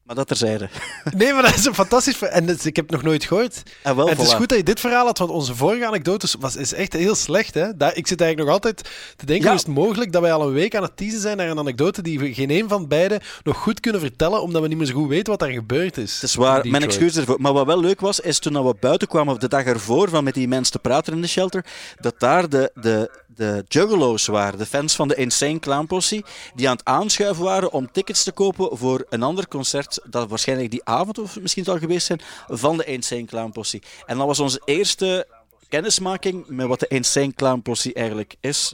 [0.08, 0.68] Maar dat terzijde.
[1.16, 2.36] Nee, maar dat is een fantastisch verhaal.
[2.36, 3.62] En dat is- ik heb het nog nooit gehoord.
[3.82, 4.36] En wel, en het is voilà.
[4.36, 7.54] goed dat je dit verhaal had, want onze vorige anekdotes was, is echt heel slecht.
[7.54, 7.76] Hè?
[7.76, 9.50] Daar, ik zit eigenlijk nog altijd te denken, Ja.
[9.50, 11.58] hoe is het mogelijk dat wij al een week aan het teasen zijn naar een
[11.58, 14.86] anekdote die we geen een van beiden nog goed kunnen vertellen, omdat we niet meer
[14.86, 16.14] zo goed weten wat daar gebeurd is.
[16.14, 17.40] Het is waar, mijn excuus ervoor.
[17.40, 20.34] Maar wat wel leuk was, is toen we buiten kwamen, de dag ervoor, van met
[20.34, 21.64] die mensen te praten in de shelter,
[22.00, 26.24] dat daar de, de, de juggalo's waren, de fans van de Insane Clown Posse,
[26.54, 30.70] die aan het aanschuiven waren om tickets te kopen voor een ander concert, dat waarschijnlijk
[30.70, 33.82] die avond of misschien zal geweest zijn, van de Insane Clown Posse.
[34.06, 35.26] En dat was onze eerste
[35.68, 38.72] kennismaking met wat de Insane Clown Posse eigenlijk is.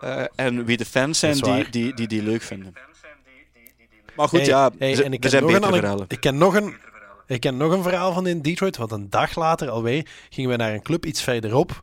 [0.00, 2.74] eh, en wie de fans zijn die die, die, die leuk vinden.
[4.16, 6.04] Maar goed, Hey, ja, hey, er, en ik er ken zijn een betere verhalen.
[6.08, 6.76] Ik ken nog een,
[7.26, 10.56] ik ken nog een verhaal van in Detroit, want een dag later alweer gingen we
[10.56, 11.82] naar een club iets verderop.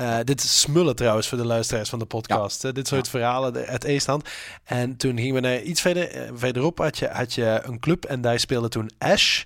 [0.00, 2.74] Eh, dit is smullen trouwens voor de luisteraars van de podcast.
[2.74, 4.28] Dit soort verhalen uit Eestland.
[4.64, 6.78] En toen gingen we naar iets verder, eh, verderop.
[6.78, 9.44] Had je, had je een club en daar speelde toen Ash.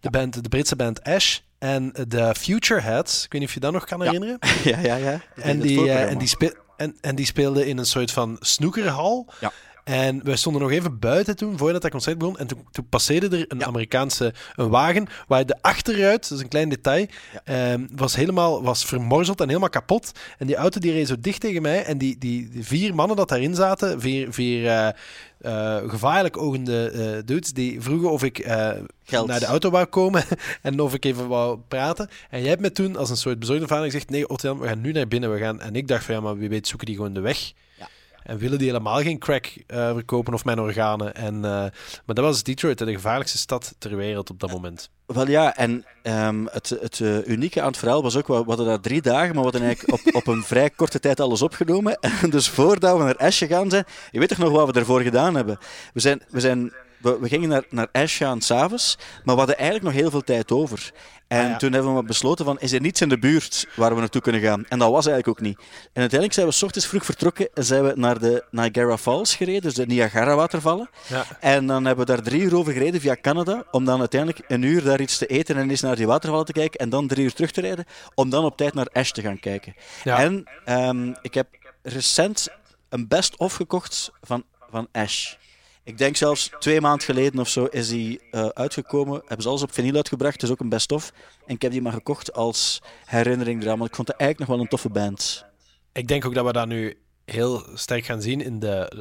[0.00, 1.38] De, band, de Britse band Ash.
[1.58, 3.24] En de Future Heads.
[3.24, 4.38] Ik weet niet of je dat nog kan herinneren.
[4.64, 5.20] Ja, ja, ja.
[5.34, 6.36] En die, eh, en, die
[6.76, 9.32] en, en die speelde in een soort van snoekerhal.
[9.40, 9.52] Ja.
[9.84, 12.38] En we stonden nog even buiten toen, voordat dat concert begon.
[12.38, 13.66] En toen, toen passeerde er een Ja.
[13.66, 17.06] Amerikaanse een wagen, waar de achteruit, dat is een klein detail,
[17.44, 20.12] ehm, was helemaal was vermorzeld en helemaal kapot.
[20.38, 21.84] En die auto die reed zo dicht tegen mij.
[21.84, 24.88] En die, die, die vier mannen dat daarin zaten, vier, vier eh,
[25.38, 28.46] eh, gevaarlijk ogende eh dudes, die vroegen of ik
[29.26, 30.24] naar de auto wou komen
[30.62, 32.08] en of ik even wou praten.
[32.30, 34.80] En jij hebt me toen als een soort bezorgde vader gezegd, nee Otjan, we gaan
[34.80, 35.32] nu naar binnen.
[35.32, 35.60] We gaan...
[35.60, 37.52] En ik dacht van ja, maar wie weet zoeken die gewoon de weg.
[37.78, 37.88] Ja.
[38.24, 41.14] En willen die helemaal geen crack eh, verkopen of mijn organen.
[41.14, 41.50] En, eh,
[42.04, 44.90] maar dat was Detroit, de gevaarlijkste stad ter wereld op dat moment.
[45.06, 48.44] Wel ja, en ehm, het, het eh, unieke aan het verhaal was ook, we we
[48.46, 51.42] hadden daar drie dagen, maar we hadden eigenlijk op, op een vrij korte tijd alles
[51.42, 51.98] opgenomen.
[52.22, 55.00] En dus voordat we naar Ash gegaan zijn, je weet toch nog wat we ervoor
[55.00, 55.58] gedaan hebben?
[55.92, 59.56] We, zijn, we, zijn, we, we gingen naar, naar Ash gaan s'avonds, maar we hadden
[59.58, 60.92] eigenlijk nog heel veel tijd over.
[61.28, 61.56] En Ah, ja.
[61.56, 64.40] toen hebben we besloten van, is er niets in de buurt waar we naartoe kunnen
[64.40, 64.64] gaan?
[64.68, 65.58] En dat was eigenlijk ook niet.
[65.58, 69.34] En uiteindelijk zijn we 's ochtends vroeg vertrokken en zijn we naar de Niagara Falls
[69.34, 70.90] gereden, dus de Niagara-watervallen.
[71.08, 71.24] Ja.
[71.40, 74.62] En dan hebben we daar drie uur over gereden via Canada, om dan uiteindelijk een
[74.62, 77.24] uur daar iets te eten en eens naar die watervallen te kijken, en dan drie
[77.24, 77.84] uur terug te rijden,
[78.14, 79.74] om dan op tijd naar Ash te gaan kijken.
[80.04, 80.18] Ja.
[80.18, 81.46] En ehm, ik heb
[81.82, 82.48] recent
[82.88, 85.34] een best-of gekocht van, van Ash.
[85.84, 89.18] Ik denk zelfs twee maanden geleden of zo is die eh, uitgekomen.
[89.20, 91.12] Hebben ze alles op vinyl uitgebracht, het is ook een best-of.
[91.46, 94.58] En ik heb die maar gekocht als herinnering eraan, want ik vond het eigenlijk nog
[94.58, 95.44] wel een toffe band.
[95.92, 98.92] Ik denk ook dat we dat nu heel sterk gaan zien in de,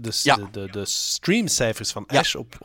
[0.00, 0.36] de, Ja.
[0.36, 2.18] de, de, de streamcijfers van Ja.
[2.18, 2.34] Ash.
[2.34, 2.58] Op,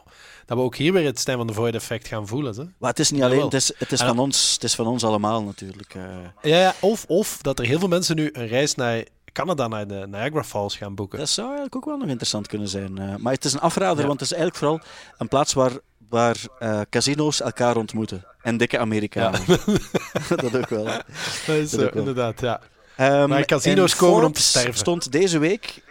[0.45, 2.55] dat we ook hier weer het Stijn van de Void effect gaan voelen.
[2.55, 2.63] Hè?
[2.77, 3.35] Maar het is niet Jawel.
[3.35, 5.95] alleen, het is, het is, En van, ons, het is van ons allemaal natuurlijk.
[5.95, 6.03] eh.
[6.41, 9.03] Ja, ja, of, of dat er heel veel mensen nu een reis naar
[9.33, 11.19] Canada, naar de Niagara Falls gaan boeken.
[11.19, 12.97] Dat zou eigenlijk ook wel nog interessant kunnen zijn.
[12.97, 13.15] eh.
[13.15, 14.07] maar het is een afrader, Ja.
[14.07, 14.79] want het is eigenlijk vooral
[15.17, 15.71] een plaats waar,
[16.09, 18.25] waar eh, casino's elkaar ontmoeten.
[18.41, 19.41] En dikke Amerikanen.
[20.35, 20.83] dat ook wel.
[21.45, 21.99] Dat is Dat zo, ook wel.
[22.01, 22.61] inderdaad, ja.
[22.95, 24.73] Ehm, Maar casino's en komen om te Forbes sterven.
[24.79, 25.83] stond deze week...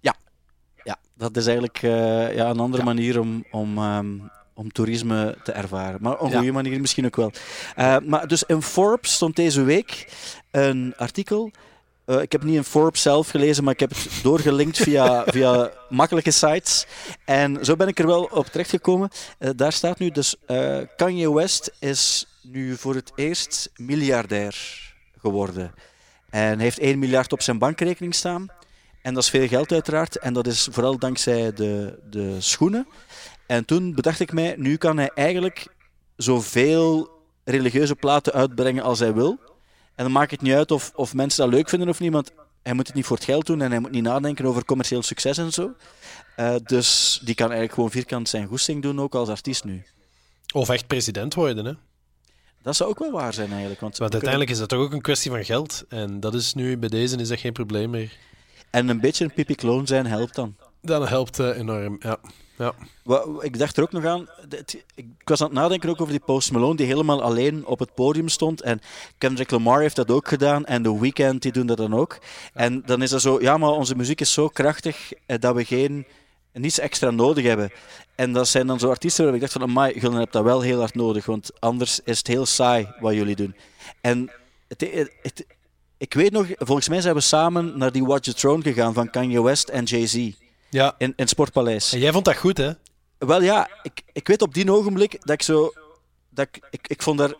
[0.00, 0.14] Ja.
[0.84, 2.88] Ja, dat is eigenlijk eh, ja, een andere Ja.
[2.88, 3.44] manier om...
[3.50, 4.06] om ehm,
[4.54, 5.98] om toerisme te ervaren.
[6.02, 6.36] Maar een Ja.
[6.36, 7.32] goede manier misschien ook wel.
[8.04, 10.12] Maar dus in Forbes stond deze week
[10.50, 11.50] een artikel.
[12.10, 15.70] Eh, ik heb niet in Forbes zelf gelezen, maar ik heb het doorgelinkt via, via
[15.88, 16.86] makkelijke sites.
[17.24, 19.08] En zo ben ik er wel op terechtgekomen.
[19.38, 24.54] Eh daar staat nu dus: eh, Kanye West is nu voor het eerst miljardair
[25.18, 25.74] geworden.
[26.30, 28.48] En heeft 1 miljard op zijn bankrekening staan.
[29.02, 30.16] En dat is veel geld uiteraard.
[30.16, 32.86] En dat is vooral dankzij de, de schoenen.
[33.46, 35.66] En toen bedacht ik mij, nu kan hij eigenlijk
[36.16, 37.10] zoveel
[37.44, 39.38] religieuze platen uitbrengen als hij wil.
[40.00, 42.32] En dan maakt het niet uit of, of mensen dat leuk vinden of niet, want
[42.62, 45.02] hij moet het niet voor het geld doen en hij moet niet nadenken over commercieel
[45.02, 45.72] succes en zo.
[46.36, 49.82] Eh, dus die kan eigenlijk gewoon vierkant zijn goesting doen, ook als artiest nu.
[50.54, 51.72] Of echt president worden, hè?
[52.62, 53.80] Dat zou ook wel waar zijn eigenlijk.
[53.80, 55.84] Want, Want kunnen- uiteindelijk is dat toch ook een kwestie van geld.
[55.88, 58.12] En dat is nu, bij deze is dat geen probleem meer.
[58.70, 60.56] En een beetje een pipi-kloon zijn helpt dan.
[60.82, 62.18] Dat helpt eh, enorm, ja.
[62.60, 62.74] Ja.
[63.40, 64.28] Ik dacht er ook nog aan.
[64.94, 67.94] Ik was aan het nadenken ook over die Post Malone die helemaal alleen op het
[67.94, 68.60] podium stond.
[68.62, 68.80] En
[69.18, 70.64] Kendrick Lamar heeft dat ook gedaan.
[70.64, 72.18] En The Weeknd die doen dat dan ook.
[72.54, 75.64] En dan is dat zo, ja, maar onze muziek is zo krachtig eh, dat we
[75.64, 76.06] geen
[76.52, 77.70] niets extra nodig hebben.
[78.14, 80.60] En dat zijn dan zo artiesten waar ik dacht van, amai, jullie hebben dat wel
[80.60, 83.54] heel hard nodig, want anders is het heel saai wat jullie doen.
[84.00, 84.30] En
[84.68, 85.46] het, het, het-
[85.98, 89.10] ik weet nog, volgens mij zijn we samen naar die Watch the Throne gegaan van
[89.10, 90.30] Kanye West en Jay-Z
[90.70, 90.94] ja.
[90.98, 91.92] in het Sportpaleis.
[91.92, 92.70] En jij vond dat goed, hè?
[93.18, 95.72] Wel ja, ik, ik weet op die ogenblik dat ik zo.
[96.30, 97.34] Dat ik, ik, ik vond daar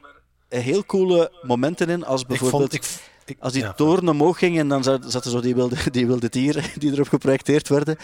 [0.49, 2.05] heel coole momenten in.
[2.05, 2.71] Als Ik bijvoorbeeld.
[2.71, 2.75] vond...
[2.75, 3.73] Ik, ik, als die ja.
[3.73, 7.09] toren omhoog ging en dan zat- zaten zo die wilde, die wilde dieren die erop
[7.09, 7.97] geprojecteerd werden.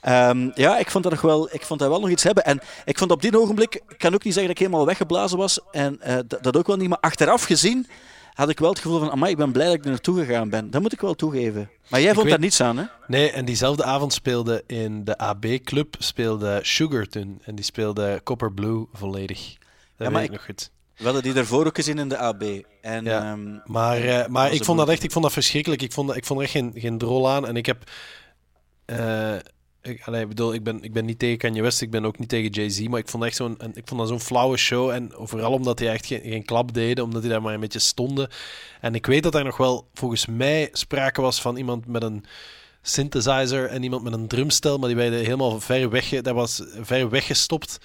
[0.00, 2.44] Ehm, ja, ik vond, dat nog wel, ik vond dat wel nog iets hebben.
[2.44, 5.38] En ik vond op die ogenblik, ik kan ook niet zeggen dat ik helemaal weggeblazen
[5.38, 5.60] was.
[5.70, 6.88] En eh, dat, dat ook wel niet.
[6.88, 7.86] Maar achteraf gezien
[8.34, 10.48] had ik wel het gevoel van, amai, ik ben blij dat ik er naartoe gegaan
[10.48, 10.70] ben.
[10.70, 11.70] Dat moet ik wel toegeven.
[11.88, 12.84] Maar jij vond weet- daar niets aan, hè?
[13.06, 17.40] Nee, en diezelfde avond speelde in de AB-club speelde Sugar toen.
[17.44, 19.56] En die speelde Copper Blue volledig.
[19.96, 20.70] Dat maar weet ik nog goed.
[20.96, 22.42] We hadden die daarvoor ook gezien in de AB.
[22.80, 23.30] En, Ja.
[23.32, 25.82] ehm, Maar, eh, maar ik vond dat echt ik vond dat verschrikkelijk.
[25.82, 27.46] Ik vond, ik vond er echt geen, geen drol aan.
[27.46, 27.90] En ik heb...
[28.84, 29.34] eh,
[29.84, 32.28] ik, allee, bedoel, ik ben, ik ben niet tegen Kanye West, ik ben ook niet
[32.28, 34.90] tegen Jay-Z, maar ik vond, echt zo'n, ik vond dat zo'n flauwe show.
[34.90, 37.78] En vooral omdat hij echt geen, geen klap deden, omdat hij daar maar een beetje
[37.78, 38.28] stonden.
[38.80, 42.24] En ik weet dat er nog wel, volgens mij, sprake was van iemand met een
[42.82, 47.10] synthesizer en iemand met een drumstel, maar die werden helemaal ver weg, dat was ver
[47.10, 47.78] weggestopt.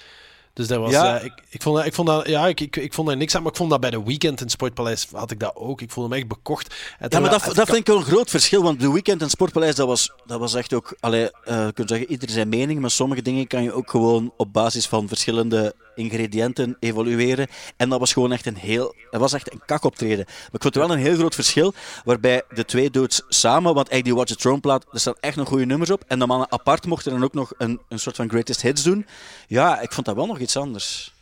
[0.53, 1.17] Dus dat was, Ja.
[1.19, 3.41] eh, ik, ik, vond ik vond dat, ja, ik, ik, ik vond daar niks aan,
[3.41, 5.81] maar ik vond dat bij de Weekend in Sportpaleis had ik dat ook.
[5.81, 6.75] Ik voelde me echt bekocht.
[6.99, 9.29] En Ja, maar dat, dat vind ik wel een groot verschil, want de weekend en
[9.29, 12.79] Sportpaleis, dat was, dat was echt ook, allee, eh, je kunt zeggen, ieder zijn mening,
[12.79, 17.47] maar sommige dingen kan je ook gewoon op basis van verschillende ingrediënten evalueren.
[17.77, 20.25] En dat was gewoon echt een heel, dat was echt een kakoptreden.
[20.27, 23.89] Maar ik vond er wel een heel groot verschil, waarbij de twee dudes samen, want
[23.89, 26.25] eigenlijk die Watch the Throne plaat, er staan echt nog goede nummers op, en de
[26.25, 29.05] mannen apart mochten dan ook nog een, een soort van greatest hits doen.
[29.47, 31.13] Ja, ik vond dat wel nog iets anders.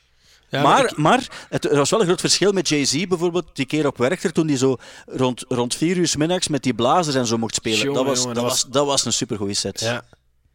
[0.50, 3.66] Ja, maar ik- maar het, er was wel een groot verschil met Jay-Z bijvoorbeeld, die
[3.66, 7.16] keer op Werchter, toen die zo rond, rond vier uur 's middags met die blazers
[7.16, 7.78] en zo mocht spelen.
[7.80, 9.80] Jongen, dat, was, jongen, dat, dat was, dat was een supergoeie set.
[9.80, 10.04] ja.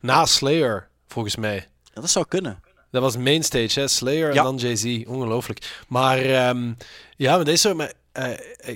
[0.00, 1.68] Na Slayer, volgens mij.
[1.94, 2.60] Ja, dat zou kunnen.
[2.92, 3.88] Dat was mainstage, hè?
[3.88, 4.38] Slayer Ja.
[4.38, 5.04] en dan Jay-Z.
[5.06, 5.82] Ongelooflijk.
[5.88, 6.72] Maar ehm,
[7.16, 7.74] ja, maar zo.
[7.74, 8.30] Maar, eh,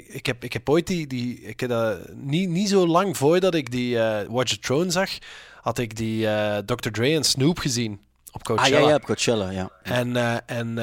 [0.09, 1.07] ik, heb, ik heb ooit die.
[1.07, 4.91] die ik heb dat, niet, niet zo lang voordat ik die eh, Watch the Throne
[4.91, 5.11] zag,
[5.61, 6.91] had ik die eh, Dr.
[6.91, 8.01] Dre en Snoop gezien
[8.33, 8.79] op Ah Coachella.
[8.79, 9.71] ja, ja, op Coachella, ja.
[9.83, 10.79] En, en,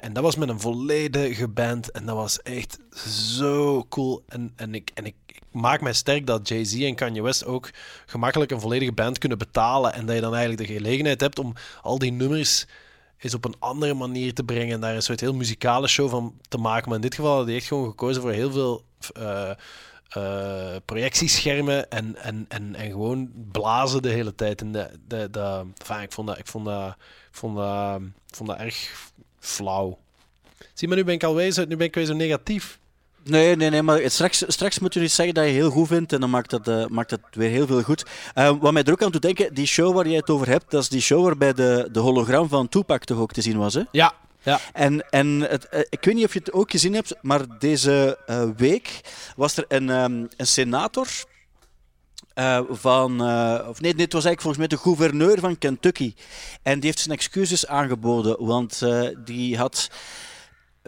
[0.00, 1.90] en dat was met een volledige band.
[1.90, 4.22] En dat was echt zo cool.
[4.28, 5.14] En, en, ik, en ik,
[5.56, 7.70] maak mij sterk dat Jay-Z en Kanye West ook
[8.06, 9.92] gemakkelijk een volledige band kunnen betalen.
[9.92, 12.66] En dat je dan eigenlijk de gelegenheid hebt om al die nummers
[13.18, 14.74] eens op een andere manier te brengen.
[14.74, 16.86] En daar een soort heel muzikale show van te maken.
[16.86, 18.84] Maar in dit geval hadden die echt gewoon gekozen voor heel veel...
[19.14, 19.50] eh,
[20.06, 24.60] eh, projectieschermen en, en, en, en gewoon blazen de hele tijd.
[24.60, 25.64] En de, de,
[26.02, 26.96] ik, vond dat, ik, vond dat,
[27.30, 29.98] vond dat, vond dat erg flauw.
[30.74, 32.78] Zie maar, nu ben ik alweer nu ben ik zo negatief.
[33.28, 36.12] Nee, nee, nee, maar straks, straks moet je iets zeggen dat je heel goed vindt
[36.12, 38.04] en dan maakt dat, eh, maakt dat weer heel veel goed.
[38.34, 40.70] Eh, wat mij er ook aan doet denken, die show waar jij het over hebt,
[40.70, 43.74] dat is die show waarbij de, de hologram van Tupac toch ook te zien was,
[43.74, 43.82] hè?
[43.92, 44.12] Ja,
[44.42, 44.60] ja.
[44.72, 48.18] En, en het, eh, ik weet niet of je het ook gezien hebt, maar deze
[48.56, 49.00] week
[49.36, 51.06] was er een, ehm, een senator
[52.70, 53.20] van.
[53.68, 56.14] of nee, het was eigenlijk volgens mij de gouverneur van Kentucky.
[56.62, 58.82] En die heeft zijn excuses aangeboden, want
[59.24, 59.90] die had.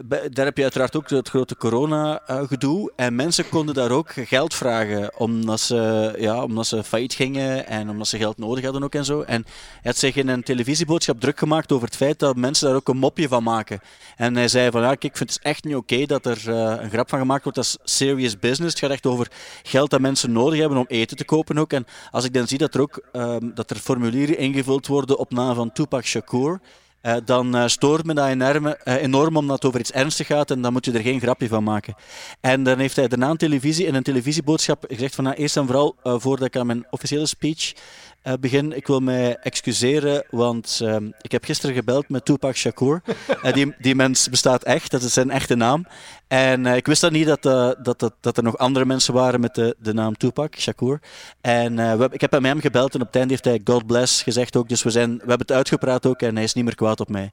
[0.05, 2.91] Daar heb je uiteraard ook het grote corona-gedoe.
[2.95, 7.89] En mensen konden daar ook geld vragen, omdat ze, ja, omdat ze failliet gingen en
[7.89, 9.21] omdat ze geld nodig hadden ook en zo.
[9.21, 12.75] En hij had zich in een televisieboodschap druk gemaakt over het feit dat mensen daar
[12.75, 13.79] ook een mopje van maken.
[14.15, 16.83] En hij zei van, ja, kijk, ik vind het echt niet oké dat er eh,
[16.83, 17.57] een grap van gemaakt wordt.
[17.57, 18.73] Dat is serious business.
[18.73, 19.27] Het gaat echt over
[19.63, 21.73] geld dat mensen nodig hebben om eten te kopen ook.
[21.73, 25.31] En als ik dan zie dat er ook ehm, dat er formulieren ingevuld worden op
[25.31, 26.59] naam van Tupac Shakur,
[27.01, 30.51] eh, dan eh, stoort me dat enorm, eh, enorm omdat het over iets ernstigs gaat
[30.51, 31.95] en dan moet je er geen grapje van maken.
[32.41, 35.65] En dan heeft hij daarna een televisie, in een televisieboodschap gezegd van nou, eerst en
[35.65, 37.73] vooral, voordat ik aan mijn officiële speech
[38.21, 43.01] eh, begin, ik wil mij excuseren, want ehm, ik heb gisteren gebeld met Tupac Shakur.
[43.41, 45.85] Eh, die, die mens bestaat echt, dat is zijn echte naam.
[46.27, 47.41] En eh, ik wist dan niet dat,
[47.83, 50.99] dat, dat, dat er nog andere mensen waren met de, de naam Tupac Shakur.
[51.41, 54.21] En we, ik heb met hem gebeld en op het einde heeft hij God bless
[54.23, 54.69] gezegd ook.
[54.69, 57.09] Dus we, zijn, we hebben het uitgepraat ook en hij is niet meer kwaad op
[57.09, 57.31] mij.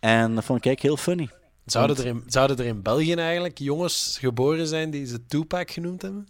[0.00, 1.28] En dat vond ik heel funny.
[1.66, 6.02] Zouden er, in, zouden er in België eigenlijk jongens geboren zijn die ze Tupac genoemd
[6.02, 6.28] hebben?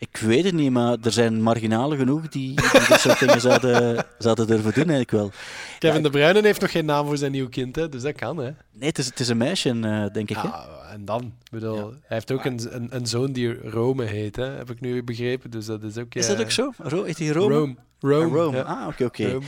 [0.00, 4.04] Ik weet het niet, maar er zijn marginalen genoeg die, die dit soort dingen zouden,
[4.18, 5.30] zouden durven doen eigenlijk wel.
[5.78, 7.88] Kevin De Bruyne heeft nog geen naam voor zijn nieuw kind, hè?
[7.88, 8.36] dus dat kan.
[8.36, 8.50] Hè?
[8.72, 10.36] Nee, het is, het is een meisje, eh, denk ik.
[10.36, 10.42] hè?
[10.42, 11.22] Ja, en dan?
[11.22, 14.44] Ik bedoel, Hij heeft ook een, een, een zoon die Rome heet, hè?
[14.44, 15.50] heb ik nu begrepen.
[15.50, 16.14] Dus dat is ook...
[16.14, 16.72] Is dat ook zo?
[16.78, 17.54] Ro heet hij Rome?
[17.54, 17.76] Rome.
[18.00, 18.24] Rome.
[18.26, 18.56] Ah, Rome.
[18.56, 18.62] ja.
[18.62, 19.38] Ah, oké, oké.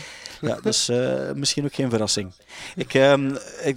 [0.41, 2.33] Ja, dus eh, misschien ook geen verrassing.
[2.77, 3.35] Ik, ehm,
[3.65, 3.77] ik,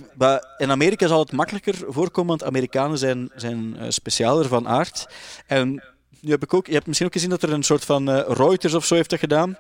[0.58, 5.08] in Amerika zal het makkelijker voorkomen, want Amerikanen zijn, zijn eh, specialer van aard.
[5.48, 5.84] En
[6.24, 8.24] nu heb ik ook, je hebt misschien ook gezien dat er een soort van eh,
[8.28, 9.58] Reuters of zo heeft dat gedaan.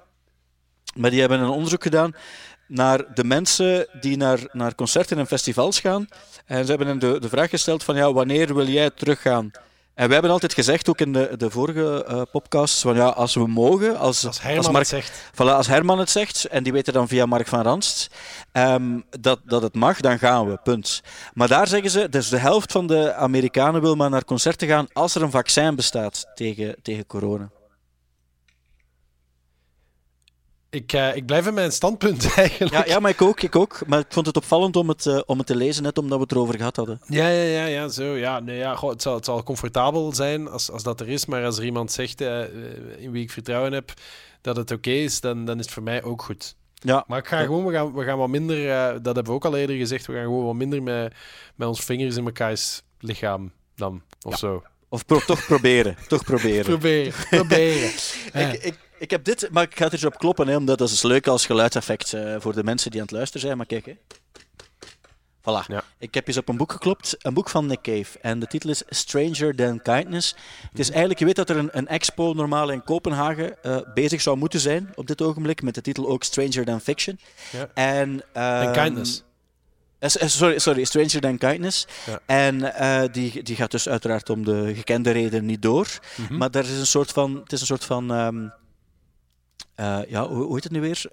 [0.95, 2.15] Maar die hebben een onderzoek gedaan
[2.67, 6.07] naar de mensen die naar, naar concerten en festivals gaan.
[6.45, 9.51] En ze hebben hen de, de vraag gesteld van, ja, wanneer wil jij teruggaan?
[9.95, 13.33] En wij hebben altijd gezegd, ook in de, de vorige eh podcasts, van ja, als
[13.33, 15.31] we mogen, als, Als Herman Mark, het zegt.
[15.33, 18.09] Voilà, als Herman het zegt, en die weten dan via Mark van Ranst,
[18.51, 21.01] ehm, dat, dat het mag, dan gaan we, punt.
[21.33, 24.87] Maar daar zeggen ze, dus de helft van de Amerikanen wil maar naar concerten gaan
[24.93, 27.49] als er een vaccin bestaat tegen, tegen corona.
[30.73, 32.73] Ik, eh, ik blijf in mijn standpunt eigenlijk.
[32.73, 33.81] Ja, ja, maar ik ook, ik ook.
[33.87, 36.23] Maar ik vond het opvallend om het, eh, om het te lezen, net omdat we
[36.23, 37.01] het erover gehad hadden.
[37.07, 38.03] Ja, ja, ja, ja, zo.
[38.03, 41.25] Ja, nee, ja, goh, het, zal, het zal comfortabel zijn als, als dat er is,
[41.25, 42.39] maar als er iemand zegt eh,
[42.97, 43.93] in wie ik vertrouwen heb
[44.41, 46.55] dat het oké is, dan, dan is het voor mij ook goed.
[46.73, 48.65] Ja, Maar ik ga gewoon, we gaan, we gaan wat minder,
[49.01, 51.13] dat hebben we ook al eerder gezegd, we gaan gewoon wat minder met,
[51.55, 54.63] met ons vingers in mekaars lichaam dan, of zo.
[54.89, 56.65] of pro- toch proberen, toch proberen.
[56.75, 57.89] Proberen, proberen.
[58.33, 60.89] Ik, ik, ik heb dit, maar ik ga er eens op kloppen, hè, omdat dat
[60.89, 63.57] is leuk als geluidseffect eh, voor de mensen die aan het luisteren zijn.
[63.57, 63.93] Maar kijk, hè.
[65.41, 65.65] Voilà.
[65.67, 65.83] Ja.
[65.97, 68.19] Ik heb eens op een boek geklopt, een boek van Nick Cave.
[68.21, 70.35] En de titel is Stranger Than Kindness.
[70.69, 74.21] Het is eigenlijk, je weet dat er een, een expo normaal in Kopenhagen eh, bezig
[74.21, 77.19] zou moeten zijn op dit ogenblik, met de titel ook Stranger Than Fiction.
[77.51, 77.69] Ja.
[77.73, 79.23] En, En ehm, kindness.
[79.99, 81.87] eh, sorry, sorry, Stranger Than Kindness.
[82.05, 82.19] Ja.
[82.25, 82.73] En
[83.11, 85.87] die, die gaat dus uiteraard om de gekende reden niet door.
[86.15, 86.37] Mhm.
[86.37, 88.47] Maar daar is een soort van, het is een soort van, ehm,
[89.75, 91.05] eh, ja, hoe, hoe heet het nu weer?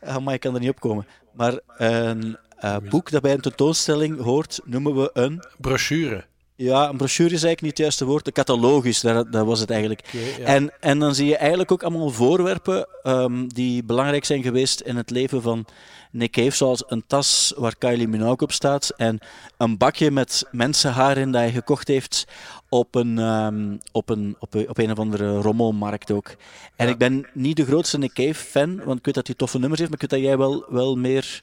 [0.00, 1.06] Ah, maar ik kan er niet op komen.
[1.32, 6.24] Maar een eh, boek dat bij een tentoonstelling hoort, noemen we een, Brochure.
[6.56, 9.70] Ja, een brochure is eigenlijk niet het juiste woord, een catalogus, daar, dat was het
[9.70, 10.00] eigenlijk.
[10.38, 10.44] Ja.
[10.44, 14.96] En, en dan zie je eigenlijk ook allemaal voorwerpen ehm, die belangrijk zijn geweest in
[14.96, 15.64] het leven van
[16.10, 19.18] Nick Cave, zoals een tas waar Kylie Minogue op staat en
[19.56, 22.24] een bakje met mensenhaar in dat hij gekocht heeft
[22.68, 26.28] op een, ehm, op een, op een, op een of andere rommelmarkt ook.
[26.76, 26.92] En Ja.
[26.92, 29.92] ik ben niet de grootste Nick Cave-fan, want ik weet dat hij toffe nummers heeft,
[29.92, 31.42] maar ik weet dat jij wel, wel meer,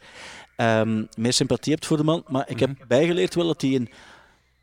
[0.55, 2.23] ehm, meer sympathie hebt voor de man.
[2.27, 2.87] Maar ik heb Mhm.
[2.87, 3.89] bijgeleerd wel dat hij een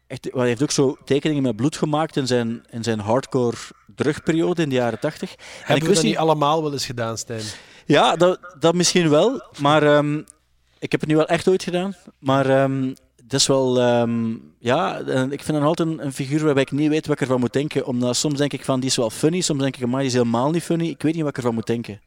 [0.09, 3.57] Echt, hij heeft ook zo tekeningen met bloed gemaakt in zijn, in zijn hardcore
[3.95, 5.31] drugperiode in de jaren tachtig.
[5.31, 6.17] En ik Hebben we dat niet...
[6.17, 7.43] allemaal wel eens gedaan, Stijn?
[7.87, 9.43] Ja, dat, dat misschien wel.
[9.61, 10.19] Maar ehm,
[10.79, 11.95] ik heb het nu wel echt ooit gedaan.
[12.19, 13.81] Maar ehm het is wel...
[13.81, 14.99] ehm, ja,
[15.31, 17.53] ik vind hem altijd een, een figuur waarbij ik niet weet wat ik ervan moet
[17.53, 17.87] denken.
[17.87, 19.41] Omdat soms denk ik van, die is wel funny.
[19.41, 20.89] Soms denk ik, maar die is helemaal niet funny.
[20.89, 22.01] Ik weet niet wat ik ervan moet denken.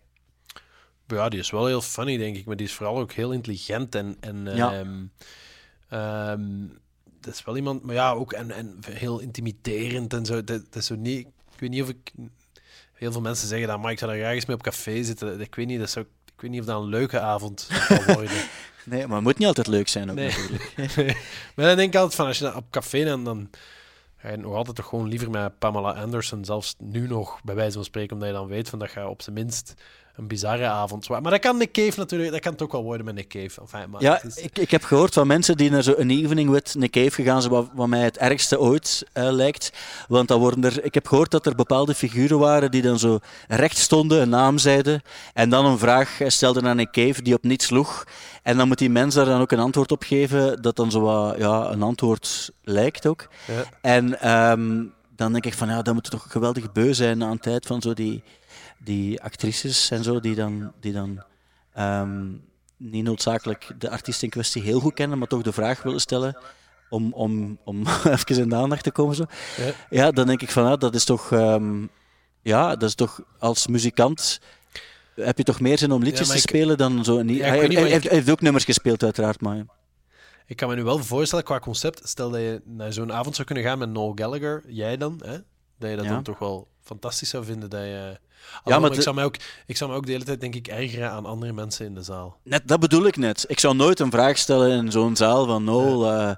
[1.08, 2.46] Ja, die is wel heel funny, denk ik.
[2.46, 3.96] Maar die is vooral ook heel intelligent.
[3.96, 4.74] En, en Ja.
[4.74, 5.04] ehm,
[5.90, 6.42] ehm,
[7.22, 7.84] dat is wel iemand...
[7.84, 10.44] Maar ja, ook en, en heel intimiderend en zo.
[10.44, 11.28] Dat, dat is zo niet...
[11.28, 12.12] Ik weet niet of ik...
[12.94, 15.42] Heel veel mensen zeggen dat, maar ik zou daar graag eens mee op café zitten.
[15.42, 16.06] Ik weet niet, dat zou,
[16.36, 18.42] ik weet niet of dat een leuke avond zal worden.
[18.86, 20.28] Nee, maar het moet niet altijd leuk zijn ook Nee.
[20.28, 20.74] natuurlijk.
[21.56, 23.50] maar dan denk ik altijd van, als je dan op café dan, dan
[24.18, 27.74] ga je nog altijd toch gewoon liever met Pamela Anderson, zelfs nu nog, bij wijze
[27.74, 29.74] van spreken, omdat je dan weet van dat je op zijn minst
[30.16, 31.10] een bizarre avond...
[31.10, 33.62] Maar dat kan Nick Cave natuurlijk, dat kan het ook wel worden met Nick Cave.
[33.62, 36.76] Enfin, maar Ja, is- ik, ik heb gehoord van mensen die naar zo'n evening with
[36.78, 39.72] Nick Cave gegaan zijn, wat, wat mij het ergste ooit eh, lijkt.
[40.08, 43.20] Want dan worden er, ik heb gehoord dat er bepaalde figuren waren die dan zo
[43.48, 45.02] recht stonden, een naam zeiden,
[45.34, 48.04] en dan een vraag stelden aan Nick Cave die op niets sloeg.
[48.44, 51.00] En dan moet die mens daar dan ook een antwoord op geven, dat dan zo
[51.02, 53.28] wat, ja, een antwoord lijkt ook.
[53.48, 53.64] ja.
[53.82, 54.84] En ehm,
[55.16, 57.82] dan denk ik van, ja, dat moet toch geweldig beu zijn na een tijd van
[57.82, 58.24] zo die,
[58.84, 61.24] die actrices en zo, die dan, die dan
[61.74, 62.28] ehm,
[62.78, 66.38] niet noodzakelijk de artiest in kwestie heel goed kennen, maar toch de vraag willen stellen
[66.90, 69.16] om, om, om even in de aandacht te komen.
[69.16, 69.26] Zo.
[69.58, 69.72] Ja.
[69.90, 71.86] Ja, dan denk ik van, dat is toch, ehm,
[72.42, 74.40] ja, dat is toch als muzikant
[75.16, 77.22] heb je toch meer zin om liedjes te ik- spelen dan zo.
[77.22, 79.66] Niet, Ja, ik hij, niet, heeft, ik- hij heeft ook nummers gespeeld, uiteraard, maar
[80.46, 83.48] Ik kan me nu wel voorstellen, qua concept, stel dat je naar zo'n avond zou
[83.48, 85.38] kunnen gaan met Noel Gallagher, jij dan, hè?
[85.78, 87.70] dat je dat dan toch wel fantastisch zou vinden.
[87.70, 88.20] Dat je...
[88.42, 89.36] maar Alhoewel, de- ik, zou mij ook,
[89.66, 92.04] ik zou me ook de hele tijd, denk ik, ergeren aan andere mensen in de
[92.04, 92.38] zaal.
[92.44, 93.46] Net, dat bedoel ik net.
[93.48, 96.32] Ik zou nooit een vraag stellen in zo'n zaal van Noel, eh,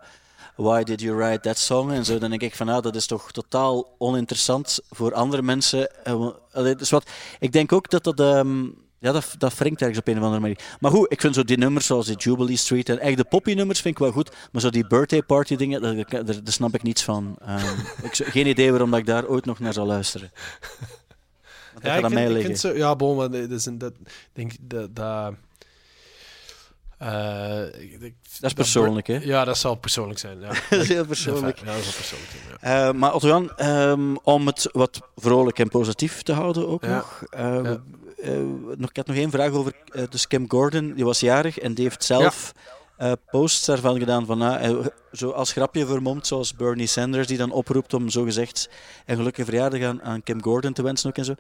[0.55, 1.91] why did you write that song?
[1.91, 5.89] En zo, dan denk ik van, nou, dat is toch totaal oninteressant voor andere mensen.
[6.77, 8.63] Dus wat, ik denk ook dat dat, ehm,
[8.99, 10.59] ja, dat, dat wringt ergens op een of andere manier.
[10.79, 13.53] Maar goed, ik vind zo die nummers zoals die Jubilee Street en echt de poppy
[13.53, 16.73] nummers vind ik wel goed, maar zo die birthday party dingen, daar, daar, daar snap
[16.73, 17.35] ik niets van.
[17.45, 20.31] Ehm, ik, zou- geen idee waarom dat ik daar ooit nog naar zal luisteren.
[21.73, 23.93] Want Ja, ik vind, ik vind zo, ja, bon, maar dat is een, dat,
[24.33, 25.33] denk ik, dat, dat,
[26.97, 27.99] eh, ik-
[28.39, 29.17] Dat is persoonlijk, hè?
[29.21, 30.39] Ja, dat zal persoonlijk zijn.
[30.39, 31.59] Ja, Dat is heel persoonlijk.
[31.59, 32.31] Ja, dat is persoonlijk.
[32.61, 32.87] Ja.
[32.87, 37.23] Eh, maar Otto-Jan, ehm, om het wat vrolijk en positief te houden ook nog.
[38.77, 38.89] nog.
[38.89, 39.73] Ik had nog één vraag over
[40.09, 40.93] dus Kim Gordon.
[40.93, 42.51] Die was jarig en die heeft zelf
[43.31, 44.25] posts daarvan gedaan.
[44.25, 48.69] Van, ah, zo als grapje vermomd, zoals Bernie Sanders, die dan oproept om zogezegd
[49.05, 51.33] een gelukkige verjaardag aan, aan Kim Gordon te wensen ook en zo.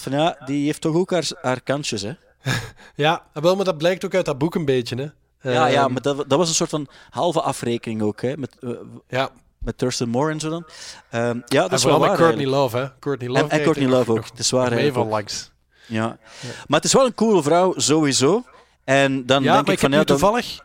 [0.00, 2.12] Van ja, die heeft toch ook haar, haar kantjes, hè?
[2.94, 5.12] Ja, wel, maar dat blijkt ook uit dat boek een beetje.
[5.40, 5.50] Hè.
[5.52, 8.36] ja, ja, Ehm, maar dat, dat was een soort van halve afrekening ook, hè?
[8.36, 8.70] Met, eh,
[9.08, 9.30] ja.
[9.58, 10.64] met Thurston Moore en zo dan.
[11.10, 12.72] Ehm, ja, dat En is wel met waar Courtney eigenlijk.
[12.72, 12.98] Love, hè.
[12.98, 14.24] Courtney En, Love en Courtney Love ook.
[14.24, 15.10] Het is waar ook.
[15.10, 15.52] langs.
[15.86, 16.18] Ja.
[16.66, 18.44] Maar het is wel een coole vrouw, sowieso.
[18.84, 20.64] En dan Ja, denk ik ik van ja, dan, toevallig,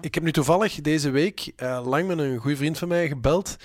[0.00, 3.56] ik heb nu toevallig deze week eh, lang met een goede vriend van mij gebeld.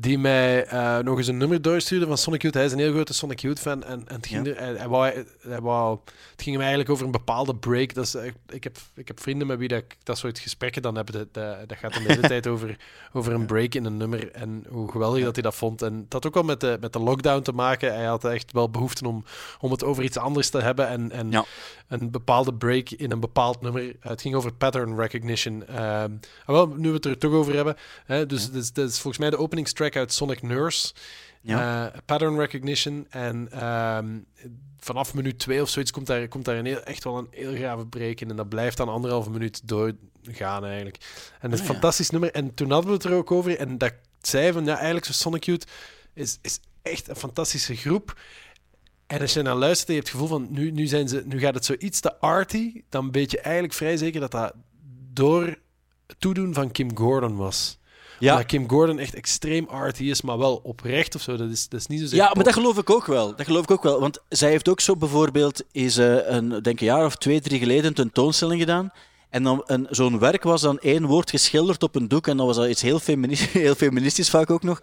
[0.00, 2.54] Die mij eh, nog eens een nummer doorstuurde van Sonic Youth.
[2.54, 3.84] Hij is een heel grote Sonic Youth fan.
[3.84, 4.52] En, en het, ging Ja.
[4.52, 5.98] er, hij, hij wou, hij wou,
[6.32, 7.94] het ging hem eigenlijk over een bepaalde break.
[7.94, 10.82] Dat is, eh, ik, heb, ik heb vrienden met wie dat, ik dat soort gesprekken
[10.82, 11.10] dan heb.
[11.10, 12.76] Dat, dat, dat gaat dan de hele tijd over,
[13.12, 14.30] over een break in een nummer.
[14.32, 15.82] En hoe geweldig dat hij dat vond.
[15.82, 17.94] En dat had ook wel met de, met de lockdown te maken.
[17.94, 19.24] Hij had echt wel behoefte om,
[19.60, 20.88] om het over iets anders te hebben.
[20.88, 21.44] En, en Ja.
[21.88, 23.96] een bepaalde break in een bepaald nummer.
[24.00, 25.64] Het ging over pattern recognition.
[26.46, 27.76] Wel, nu we het er toch over hebben.
[28.04, 30.92] Hè, dus dat is, dat is volgens mij de openingstrack uit Sonic Nurse.
[31.42, 31.86] Ja.
[31.92, 33.06] Eh, pattern recognition.
[33.10, 34.18] En ehm,
[34.78, 37.54] vanaf minuut 2 of zoiets komt daar, komt daar een heel, echt wel een heel
[37.54, 38.30] grave break in.
[38.30, 40.96] En dat blijft dan anderhalve minuut doorgaan eigenlijk.
[41.40, 41.72] En het is Ah, een ja.
[41.72, 42.30] fantastisch nummer.
[42.30, 43.58] En toen hadden we het er ook over.
[43.58, 45.66] En dat zei van ja, eigenlijk zo Sonic Youth
[46.14, 48.18] is, is echt een fantastische groep.
[49.06, 51.22] En als je naar luistert en je hebt het gevoel van nu, nu, zijn ze,
[51.26, 54.54] nu gaat het zoiets te arty, dan weet je eigenlijk vrij zeker dat dat
[55.12, 55.44] door
[56.06, 57.78] het toedoen van Kim Gordon was.
[58.20, 58.42] Ja.
[58.42, 61.36] Kim Gordon echt extreem arty is, maar wel oprecht of zo.
[61.36, 63.36] Dat is, dat is niet zo Ja, maar dat geloof ik ook wel.
[63.36, 64.00] Dat geloof ik ook wel.
[64.00, 67.58] Want zij heeft ook zo bijvoorbeeld is, eh, een, denk een jaar of twee, drie
[67.58, 68.92] geleden een tentoonstelling gedaan.
[69.30, 72.26] En dan een, zo'n werk was dan één woord geschilderd op een doek.
[72.26, 74.80] En dat was al iets heel, femini- heel feministisch vaak ook nog.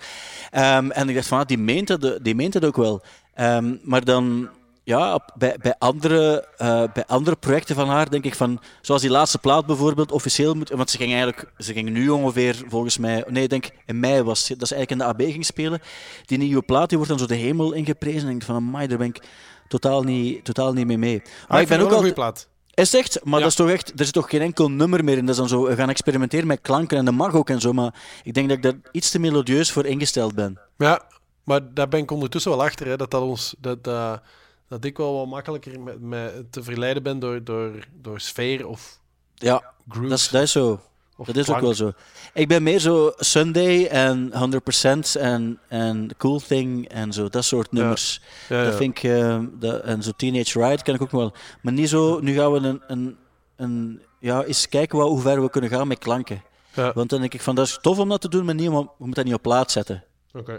[0.52, 3.02] Ehm, en ik dacht van, ah, die, meent dat, die meent dat ook wel.
[3.34, 4.50] Ehm, maar dan,
[4.88, 9.10] ja, bij, bij, andere, eh, bij andere projecten van haar denk ik van, zoals die
[9.10, 13.24] laatste plaat bijvoorbeeld, officieel moet, want ze ging eigenlijk, ze ging nu ongeveer volgens mij,
[13.28, 15.80] nee, ik denk in mei was, dat ze eigenlijk in de AB ging spelen.
[16.26, 18.20] Die nieuwe plaat, die wordt dan zo de hemel ingeprezen.
[18.22, 19.22] En ik denk van, amai, daar ben ik
[19.68, 21.22] totaal niet, totaal niet mee mee.
[21.48, 22.48] Maar ik ben ook al een al goede plaat.
[22.74, 23.20] is echt?
[23.24, 23.40] Maar Ja.
[23.40, 25.26] dat is toch echt, er zit toch geen enkel nummer meer in.
[25.26, 27.74] Dat is dan zo, we gaan experimenteren met klanken en dat mag ook en zo.
[27.74, 30.60] Maar ik denk dat ik daar iets te melodieus voor ingesteld ben.
[30.78, 31.02] Ja,
[31.44, 32.88] maar daar ben ik ondertussen wel achter.
[32.88, 34.22] Hè, dat, dat, ons, dat, dat,
[34.70, 39.00] dat ik wel wat makkelijker met, met te verleiden ben door, door, door sfeer of
[39.36, 40.10] Ja, groove.
[40.10, 40.80] dat is, dat is zo.
[41.18, 41.92] of Dat is ook wel zo.
[42.34, 47.72] Ik ben meer zo Sunday en 100% en, en Cool Thing en zo, dat soort
[47.72, 48.22] nummers.
[48.50, 51.34] Ja, Dat vind ik, eh, dat, en zo Teenage Ride kan ik ook wel.
[51.62, 53.18] Maar niet zo, nu gaan we een, een,
[53.56, 56.44] een ja, eens kijken wat, hoe ver we kunnen gaan met klanken.
[56.74, 56.94] Ja.
[56.94, 58.74] Want dan denk ik van, dat is tof om dat te doen, maar niet, we
[58.74, 60.04] moeten dat niet op plaat zetten.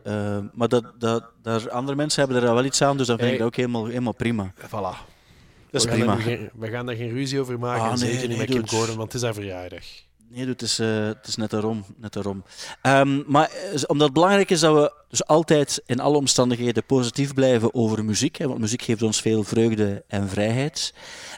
[0.05, 3.29] Uh, maar dat, dat, daar, andere mensen hebben er wel iets aan, dus dan vind
[3.29, 3.33] Hey.
[3.33, 4.53] ik dat ook helemaal, helemaal prima.
[4.67, 5.17] Voilà.
[5.71, 6.15] Dat is we, gaan prima.
[6.15, 7.83] daar geen, we gaan daar geen ruzie over maken.
[7.83, 8.69] Ah, nee, zeker niet nee, met Kim dude.
[8.77, 9.85] Gordon, want het is haar verjaardag.
[10.31, 11.85] Nee, dude, het is, eh, het is net daarom.
[11.97, 12.45] Net daarom.
[12.83, 17.35] Ehm, maar eh, omdat het belangrijk is dat we dus altijd in alle omstandigheden positief
[17.35, 20.95] blijven over muziek, hè, want muziek geeft ons veel vreugde en vrijheid,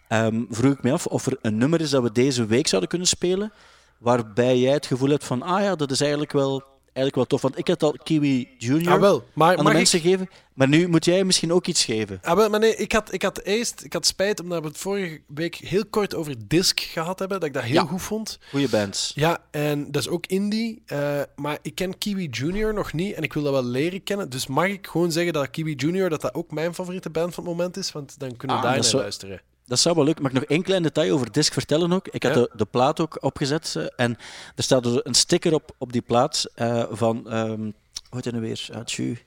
[0.08, 2.90] ehm, vroeg ik me af of er een nummer is dat we deze week zouden
[2.90, 3.52] kunnen spelen,
[3.98, 6.62] waarbij jij het gevoel hebt van, ah ja, dat is eigenlijk wel,
[6.92, 7.42] eigenlijk wel tof.
[7.42, 9.24] Want ik had al Kiwi Junior Ah, wel.
[9.32, 12.18] Maar, aan de mensen ik, geven, maar nu moet jij misschien ook iets geven.
[12.22, 14.78] ah, wel, maar nee, ik had, ik had eerst ik had spijt omdat we het
[14.78, 17.84] vorige week heel kort over Disc gehad hebben, dat ik dat heel Ja.
[17.84, 18.38] goed vond.
[18.50, 19.12] Goeie bands.
[19.14, 20.82] Ja, en dat is ook indie.
[20.86, 24.30] eh, maar ik ken Kiwi Junior nog niet en ik wil dat wel leren kennen.
[24.30, 27.44] Dus mag ik gewoon zeggen dat Kiwi Junior dat dat ook mijn favoriete band van
[27.44, 27.92] het moment is?
[27.92, 29.40] Want dan kunnen we Ah, daar naar zo- luisteren.
[29.70, 30.20] Dat zou wel leuk.
[30.20, 32.08] Mag ik nog één klein detail over Disc vertellen ook?
[32.08, 32.40] Ik had Ja.
[32.40, 34.16] de, de plaat ook opgezet eh, en
[34.56, 37.30] er staat dus een sticker op, op die plaat eh, van...
[37.30, 37.72] ehm hoe
[38.10, 38.68] heet het nu weer?
[38.72, 39.18] Ah, tju.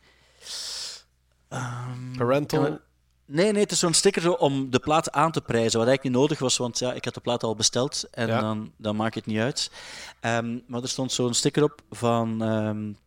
[1.50, 2.80] Ehm, Parental.
[3.26, 6.04] Nee, nee, het is zo'n sticker zo om de plaat aan te prijzen, wat eigenlijk
[6.04, 8.40] niet nodig was, want ja, ik had de plaat al besteld en Ja.
[8.42, 9.72] dan, dan maakt het niet uit.
[10.20, 12.42] Ehm, maar er stond zo'n sticker op van...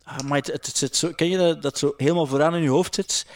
[0.05, 2.69] ah, maar het, het zit zo, ken je dat, dat zo helemaal vooraan in je
[2.69, 3.27] hoofd zit?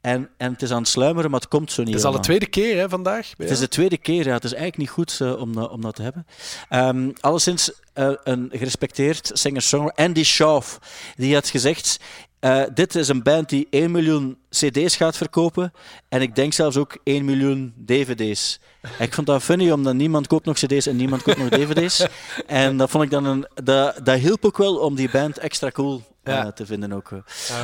[0.00, 2.12] En, en het is aan het sluimeren, maar het komt zo niet Het is al
[2.12, 3.32] de tweede keer hè, vandaag.
[3.36, 4.32] Het is de tweede keer, ja.
[4.32, 6.26] Het is eigenlijk niet goed eh, om, dat, om dat te hebben.
[6.68, 10.78] Ehm alleszins eh, een gerespecteerd singer-songwriter, Andy Schaaf,
[11.16, 12.00] die had gezegd...
[12.40, 15.72] eh, dit is een band die 1 miljoen cd's gaat verkopen
[16.08, 18.60] en ik denk zelfs ook 1 miljoen dvd's.
[18.80, 22.06] En ik vond dat funny, omdat niemand koopt nog cd's en niemand koopt nog dvd's.
[22.46, 23.46] En dat vond ik dan een...
[23.54, 26.52] Dat, dat hielp ook wel om die band extra cool eh, Ja.
[26.52, 27.10] te vinden ook.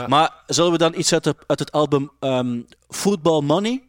[0.07, 3.83] Maar zullen we dan iets uit, de- uit het album ehm, Football Money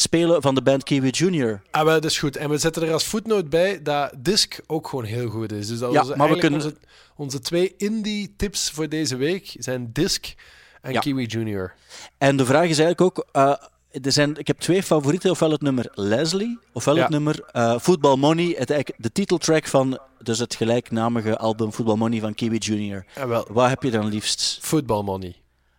[0.00, 1.62] spelen van de band Kiwi Junior?
[1.70, 2.36] Ah, wel, dat is goed.
[2.36, 5.66] En we zetten er als voetnoot bij dat Disc ook gewoon heel goed is.
[5.68, 6.76] Dus dat Ja, onze, maar we kunnen- onze,
[7.16, 10.34] onze twee indie tips voor deze week zijn Disc
[10.82, 11.00] en Ja.
[11.00, 11.74] Kiwi Junior.
[12.18, 13.26] En de vraag is eigenlijk ook...
[13.32, 13.52] eh,
[14.04, 17.00] er zijn, ik heb twee favorieten, ofwel het nummer Leslie, ofwel Ja.
[17.02, 22.20] het nummer eh Football Money, het, de titeltrack van dus het gelijknamige album Football Money
[22.20, 23.04] van Kiwi Junior.
[23.14, 24.58] En wel, Wat heb je dan liefst?
[24.62, 25.34] Football Money.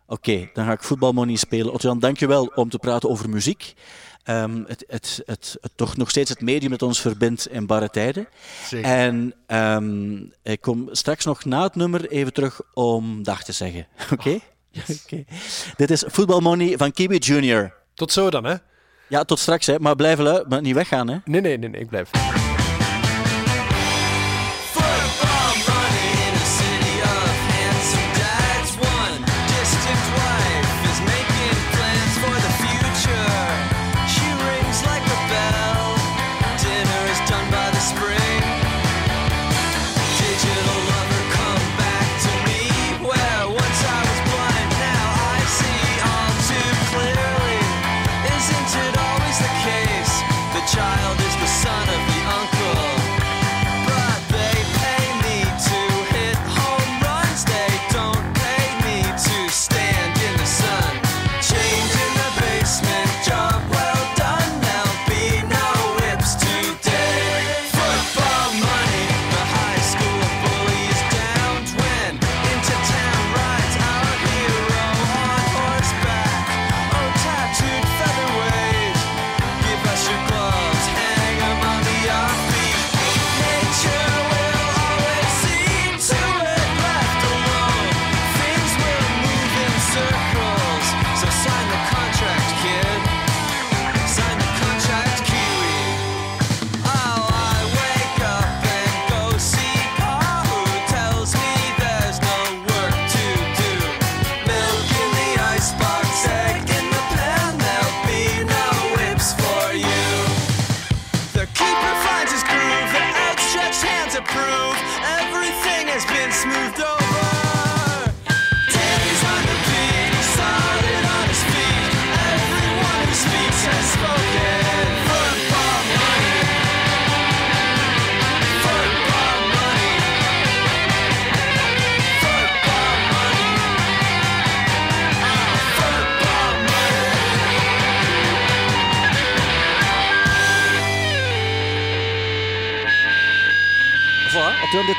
[0.07, 1.73] Oké, dan ga ik Football Money spelen.
[1.73, 3.73] Otjan, dankjewel om te praten over muziek.
[4.31, 7.89] Ehm, het, het, het, het toch nog steeds het medium dat ons verbindt in barre
[7.89, 8.27] tijden.
[8.67, 8.91] Zeker.
[8.91, 13.87] En ehm, ik kom straks nog na het nummer even terug om dag te zeggen.
[14.13, 14.39] Oké?
[15.05, 15.23] Oké.
[15.75, 17.73] Dit is Football Money van Kiwi Junior.
[17.93, 18.55] Tot zo dan, hè?
[19.07, 19.79] Ja, tot straks, hè.
[19.79, 21.07] maar blijven lu- maar niet weggaan.
[21.09, 21.17] Hè.
[21.25, 22.09] Nee, nee, nee, nee ik blijf.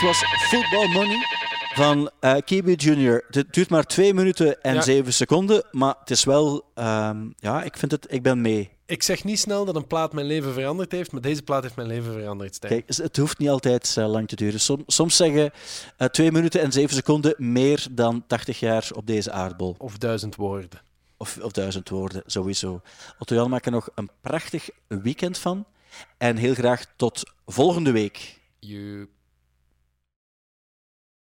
[0.03, 1.27] Dit was Football Money
[1.75, 3.25] van eh Kibi Jr.
[3.31, 4.81] Het duurt maar 2 minuten en Ja.
[4.81, 6.71] 7 seconden, maar het is wel...
[6.75, 8.07] ehm, ja, ik vind het...
[8.13, 8.71] Ik ben mee.
[8.87, 11.77] Ik zeg niet snel dat een plaat mijn leven veranderd heeft, maar deze plaat heeft
[11.77, 12.73] mijn leven veranderd, Stijn.
[12.73, 14.61] Kijk, het hoeft niet altijd eh, lang te duren.
[14.61, 15.51] Som- soms zeggen
[15.97, 19.75] eh 2 minuten en 7 seconden meer dan 80 jaar op deze aardbol.
[19.79, 20.81] Of duizend woorden.
[21.17, 22.81] Of, of duizend woorden, sowieso.
[23.19, 25.67] Otto Jan maakt er nog een prachtig weekend van.
[26.19, 28.41] En heel graag tot volgende week.
[28.59, 29.09] You.